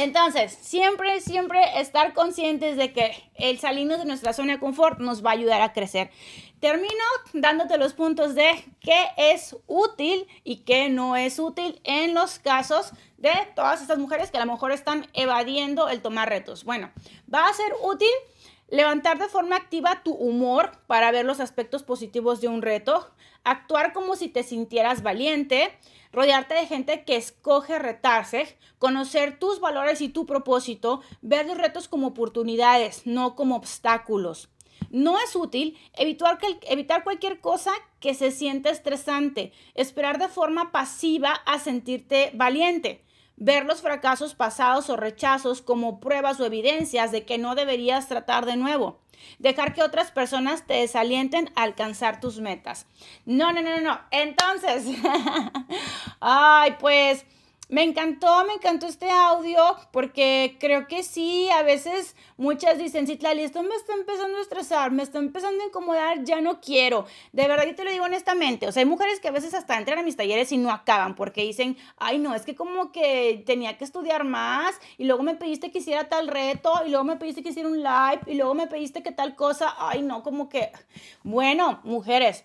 entonces, 0.00 0.56
siempre, 0.62 1.20
siempre 1.20 1.78
estar 1.78 2.14
conscientes 2.14 2.78
de 2.78 2.92
que 2.94 3.12
el 3.34 3.58
salirnos 3.58 3.98
de 3.98 4.06
nuestra 4.06 4.32
zona 4.32 4.54
de 4.54 4.58
confort 4.58 4.98
nos 4.98 5.22
va 5.22 5.30
a 5.30 5.34
ayudar 5.34 5.60
a 5.60 5.74
crecer. 5.74 6.10
Termino 6.58 7.04
dándote 7.34 7.76
los 7.76 7.92
puntos 7.92 8.34
de 8.34 8.64
qué 8.80 9.08
es 9.18 9.56
útil 9.66 10.26
y 10.42 10.64
qué 10.64 10.88
no 10.88 11.16
es 11.16 11.38
útil 11.38 11.82
en 11.84 12.14
los 12.14 12.38
casos 12.38 12.92
de 13.18 13.30
todas 13.54 13.82
estas 13.82 13.98
mujeres 13.98 14.30
que 14.30 14.38
a 14.38 14.44
lo 14.44 14.50
mejor 14.50 14.72
están 14.72 15.06
evadiendo 15.12 15.90
el 15.90 16.00
tomar 16.00 16.30
retos. 16.30 16.64
Bueno, 16.64 16.90
va 17.32 17.46
a 17.46 17.52
ser 17.52 17.70
útil 17.82 18.08
levantar 18.68 19.18
de 19.18 19.28
forma 19.28 19.56
activa 19.56 20.02
tu 20.02 20.14
humor 20.14 20.72
para 20.86 21.10
ver 21.10 21.26
los 21.26 21.40
aspectos 21.40 21.82
positivos 21.82 22.40
de 22.40 22.48
un 22.48 22.62
reto, 22.62 23.10
actuar 23.44 23.92
como 23.92 24.16
si 24.16 24.28
te 24.28 24.42
sintieras 24.42 25.02
valiente, 25.02 25.72
rodearte 26.12 26.54
de 26.54 26.66
gente 26.66 27.04
que 27.04 27.16
escoge 27.16 27.78
retarse, 27.78 28.56
conocer 28.78 29.38
tus 29.38 29.60
valores 29.60 30.00
y 30.00 30.08
tu 30.08 30.26
propósito, 30.26 31.00
ver 31.22 31.46
los 31.46 31.58
retos 31.58 31.88
como 31.88 32.08
oportunidades, 32.08 33.06
no 33.06 33.36
como 33.36 33.56
obstáculos. 33.56 34.48
No 34.90 35.18
es 35.18 35.36
útil 35.36 35.78
evitar, 35.94 36.38
evitar 36.62 37.04
cualquier 37.04 37.40
cosa 37.40 37.72
que 38.00 38.14
se 38.14 38.30
sienta 38.30 38.70
estresante, 38.70 39.52
esperar 39.74 40.18
de 40.18 40.28
forma 40.28 40.72
pasiva 40.72 41.32
a 41.46 41.58
sentirte 41.58 42.30
valiente 42.34 43.04
ver 43.40 43.64
los 43.64 43.80
fracasos 43.80 44.34
pasados 44.34 44.90
o 44.90 44.96
rechazos 44.96 45.62
como 45.62 45.98
pruebas 45.98 46.38
o 46.38 46.46
evidencias 46.46 47.10
de 47.10 47.24
que 47.24 47.38
no 47.38 47.56
deberías 47.56 48.06
tratar 48.06 48.46
de 48.46 48.56
nuevo. 48.56 49.00
Dejar 49.38 49.74
que 49.74 49.82
otras 49.82 50.12
personas 50.12 50.66
te 50.66 50.74
desalienten 50.74 51.50
a 51.56 51.62
alcanzar 51.62 52.20
tus 52.20 52.38
metas. 52.38 52.86
No, 53.24 53.52
no, 53.52 53.62
no, 53.62 53.80
no. 53.80 53.98
Entonces, 54.10 54.84
ay, 56.20 56.76
pues 56.78 57.24
me 57.70 57.84
encantó, 57.84 58.44
me 58.44 58.54
encantó 58.54 58.86
este 58.86 59.08
audio 59.10 59.62
porque 59.92 60.56
creo 60.58 60.88
que 60.88 61.02
sí, 61.02 61.48
a 61.50 61.62
veces 61.62 62.16
muchas 62.36 62.78
dicen, 62.78 63.06
Citlali, 63.06 63.42
esto 63.42 63.62
me 63.62 63.74
está 63.74 63.94
empezando 63.94 64.38
a 64.38 64.42
estresar, 64.42 64.90
me 64.90 65.02
está 65.02 65.18
empezando 65.18 65.62
a 65.62 65.66
incomodar, 65.66 66.24
ya 66.24 66.40
no 66.40 66.60
quiero. 66.60 67.06
De 67.32 67.46
verdad, 67.46 67.66
yo 67.66 67.74
te 67.74 67.84
lo 67.84 67.92
digo 67.92 68.04
honestamente, 68.04 68.66
o 68.66 68.72
sea, 68.72 68.80
hay 68.80 68.88
mujeres 68.88 69.20
que 69.20 69.28
a 69.28 69.32
veces 69.32 69.54
hasta 69.54 69.78
entran 69.78 69.98
a 70.00 70.02
mis 70.02 70.16
talleres 70.16 70.50
y 70.50 70.56
no 70.56 70.70
acaban 70.70 71.14
porque 71.14 71.42
dicen, 71.42 71.76
ay 71.96 72.18
no, 72.18 72.34
es 72.34 72.42
que 72.42 72.56
como 72.56 72.90
que 72.90 73.42
tenía 73.46 73.78
que 73.78 73.84
estudiar 73.84 74.24
más 74.24 74.74
y 74.98 75.04
luego 75.04 75.22
me 75.22 75.36
pediste 75.36 75.70
que 75.70 75.78
hiciera 75.78 76.08
tal 76.08 76.26
reto 76.28 76.72
y 76.84 76.90
luego 76.90 77.04
me 77.04 77.16
pediste 77.16 77.42
que 77.42 77.50
hiciera 77.50 77.68
un 77.68 77.82
live 77.82 78.20
y 78.26 78.34
luego 78.34 78.54
me 78.54 78.66
pediste 78.66 79.02
que 79.02 79.12
tal 79.12 79.36
cosa, 79.36 79.74
ay 79.78 80.02
no, 80.02 80.22
como 80.22 80.48
que, 80.48 80.72
bueno, 81.22 81.80
mujeres, 81.84 82.44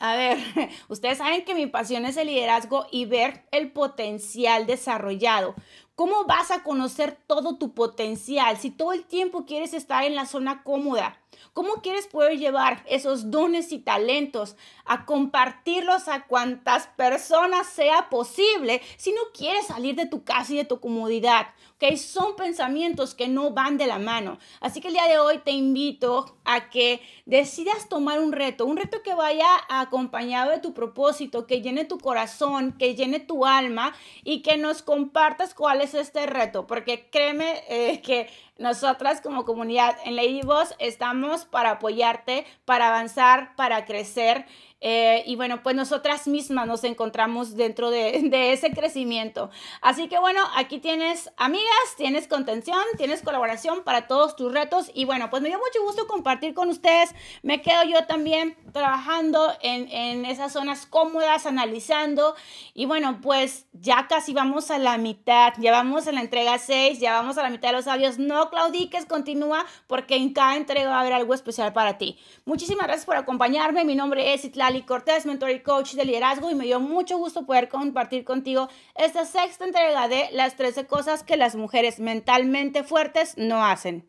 a 0.00 0.16
ver, 0.16 0.38
ustedes 0.88 1.18
saben 1.18 1.44
que 1.44 1.54
mi 1.54 1.66
pasión 1.66 2.06
es 2.06 2.16
el 2.16 2.26
liderazgo 2.26 2.86
y 2.90 3.04
ver 3.04 3.44
el 3.52 3.70
potencial 3.70 4.66
desarrollado. 4.66 5.54
¿Cómo 6.00 6.24
vas 6.24 6.50
a 6.50 6.62
conocer 6.62 7.18
todo 7.26 7.58
tu 7.58 7.74
potencial 7.74 8.56
si 8.56 8.70
todo 8.70 8.94
el 8.94 9.04
tiempo 9.04 9.44
quieres 9.44 9.74
estar 9.74 10.02
en 10.02 10.14
la 10.14 10.24
zona 10.24 10.62
cómoda? 10.62 11.20
¿Cómo 11.52 11.74
quieres 11.82 12.06
poder 12.06 12.38
llevar 12.38 12.82
esos 12.86 13.30
dones 13.30 13.72
y 13.72 13.78
talentos 13.78 14.56
a 14.84 15.04
compartirlos 15.04 16.08
a 16.08 16.26
cuantas 16.26 16.86
personas 16.96 17.66
sea 17.66 18.08
posible 18.08 18.80
si 18.96 19.10
no 19.12 19.20
quieres 19.34 19.66
salir 19.66 19.96
de 19.96 20.06
tu 20.06 20.22
casa 20.22 20.52
y 20.52 20.56
de 20.56 20.64
tu 20.64 20.80
comodidad? 20.80 21.48
¿Ok? 21.76 21.96
Son 21.96 22.36
pensamientos 22.36 23.14
que 23.14 23.28
no 23.28 23.50
van 23.50 23.78
de 23.78 23.86
la 23.86 23.98
mano. 23.98 24.38
Así 24.60 24.80
que 24.80 24.88
el 24.88 24.94
día 24.94 25.08
de 25.08 25.18
hoy 25.18 25.38
te 25.38 25.50
invito 25.50 26.36
a 26.44 26.70
que 26.70 27.00
decidas 27.26 27.88
tomar 27.88 28.20
un 28.20 28.32
reto, 28.32 28.66
un 28.66 28.76
reto 28.76 29.02
que 29.02 29.14
vaya 29.14 29.48
acompañado 29.68 30.50
de 30.50 30.58
tu 30.58 30.72
propósito, 30.72 31.46
que 31.46 31.62
llene 31.62 31.84
tu 31.84 31.98
corazón, 31.98 32.76
que 32.78 32.94
llene 32.94 33.18
tu 33.18 33.46
alma 33.46 33.92
y 34.24 34.42
que 34.42 34.56
nos 34.56 34.82
compartas 34.82 35.54
cuál 35.54 35.80
es 35.94 36.06
este 36.06 36.26
reto, 36.26 36.66
porque 36.66 37.08
créeme 37.10 37.62
eh, 37.68 38.00
que 38.02 38.28
nosotras 38.58 39.20
como 39.20 39.44
comunidad 39.44 39.96
en 40.04 40.16
Lady 40.16 40.42
Boss 40.42 40.74
estamos 40.78 41.44
para 41.44 41.72
apoyarte, 41.72 42.46
para 42.64 42.88
avanzar, 42.88 43.54
para 43.56 43.84
crecer. 43.84 44.46
Eh, 44.80 45.22
y 45.26 45.36
bueno, 45.36 45.62
pues 45.62 45.76
nosotras 45.76 46.26
mismas 46.26 46.66
nos 46.66 46.84
encontramos 46.84 47.54
dentro 47.54 47.90
de, 47.90 48.52
ese 48.52 48.70
crecimiento. 48.70 49.50
Así 49.80 50.08
que 50.08 50.18
bueno, 50.18 50.40
aquí 50.56 50.78
tienes 50.78 51.30
amigas, 51.36 51.66
tienes 51.96 52.26
contención, 52.26 52.80
tienes 52.96 53.22
colaboración 53.22 53.82
para 53.84 54.06
todos 54.06 54.36
tus 54.36 54.52
retos. 54.52 54.90
Y 54.94 55.04
bueno, 55.04 55.28
pues 55.30 55.42
me 55.42 55.48
dio 55.48 55.58
mucho 55.58 55.82
gusto 55.84 56.06
compartir 56.06 56.54
con 56.54 56.68
ustedes. 56.68 57.10
Me 57.42 57.60
quedo 57.60 57.84
yo 57.84 58.06
también 58.06 58.56
trabajando 58.72 59.52
en, 59.60 59.88
en 59.88 60.24
esas 60.24 60.52
zonas 60.52 60.86
cómodas, 60.86 61.46
analizando. 61.46 62.34
Y 62.72 62.86
bueno, 62.86 63.20
pues 63.20 63.66
ya 63.72 64.06
casi 64.08 64.32
vamos 64.32 64.70
a 64.70 64.78
la 64.78 64.96
mitad, 64.96 65.52
ya 65.58 65.72
vamos 65.72 66.06
a 66.06 66.12
la 66.12 66.20
entrega 66.20 66.58
6, 66.58 66.98
ya 67.00 67.12
vamos 67.12 67.36
a 67.36 67.42
la 67.42 67.50
mitad 67.50 67.68
de 67.70 67.76
los 67.76 67.86
audios. 67.86 68.18
No 68.18 68.48
claudiques, 68.48 69.04
continúa 69.04 69.66
porque 69.86 70.16
en 70.16 70.32
cada 70.32 70.56
entrega 70.56 70.90
va 70.90 70.96
a 70.98 71.00
haber 71.00 71.12
algo 71.12 71.34
especial 71.34 71.72
para 71.72 71.98
ti. 71.98 72.18
Muchísimas 72.44 72.86
gracias 72.86 73.04
por 73.04 73.16
acompañarme. 73.16 73.84
Mi 73.84 73.94
nombre 73.94 74.32
es 74.32 74.44
Itla 74.44 74.69
Ali 74.70 74.82
Cortés, 74.82 75.26
mentor 75.26 75.50
y 75.50 75.60
coach 75.60 75.94
de 75.94 76.04
liderazgo 76.04 76.48
y 76.48 76.54
me 76.54 76.64
dio 76.64 76.78
mucho 76.78 77.18
gusto 77.18 77.44
poder 77.44 77.68
compartir 77.68 78.24
contigo 78.24 78.68
esta 78.94 79.24
sexta 79.24 79.64
entrega 79.64 80.06
de 80.06 80.28
las 80.32 80.54
13 80.54 80.86
cosas 80.86 81.24
que 81.24 81.36
las 81.36 81.56
mujeres 81.56 81.98
mentalmente 81.98 82.84
fuertes 82.84 83.34
no 83.36 83.64
hacen. 83.64 84.08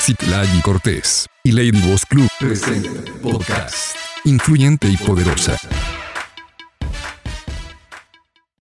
Citlali 0.00 0.60
Cortés 0.62 1.28
y 1.44 1.52
Lady 1.52 1.80
Boss 1.88 2.04
Club 2.04 2.28
presenta 2.40 2.90
podcast 3.22 3.96
Influyente 4.24 4.88
y 4.88 4.96
Poderosa. 4.96 5.56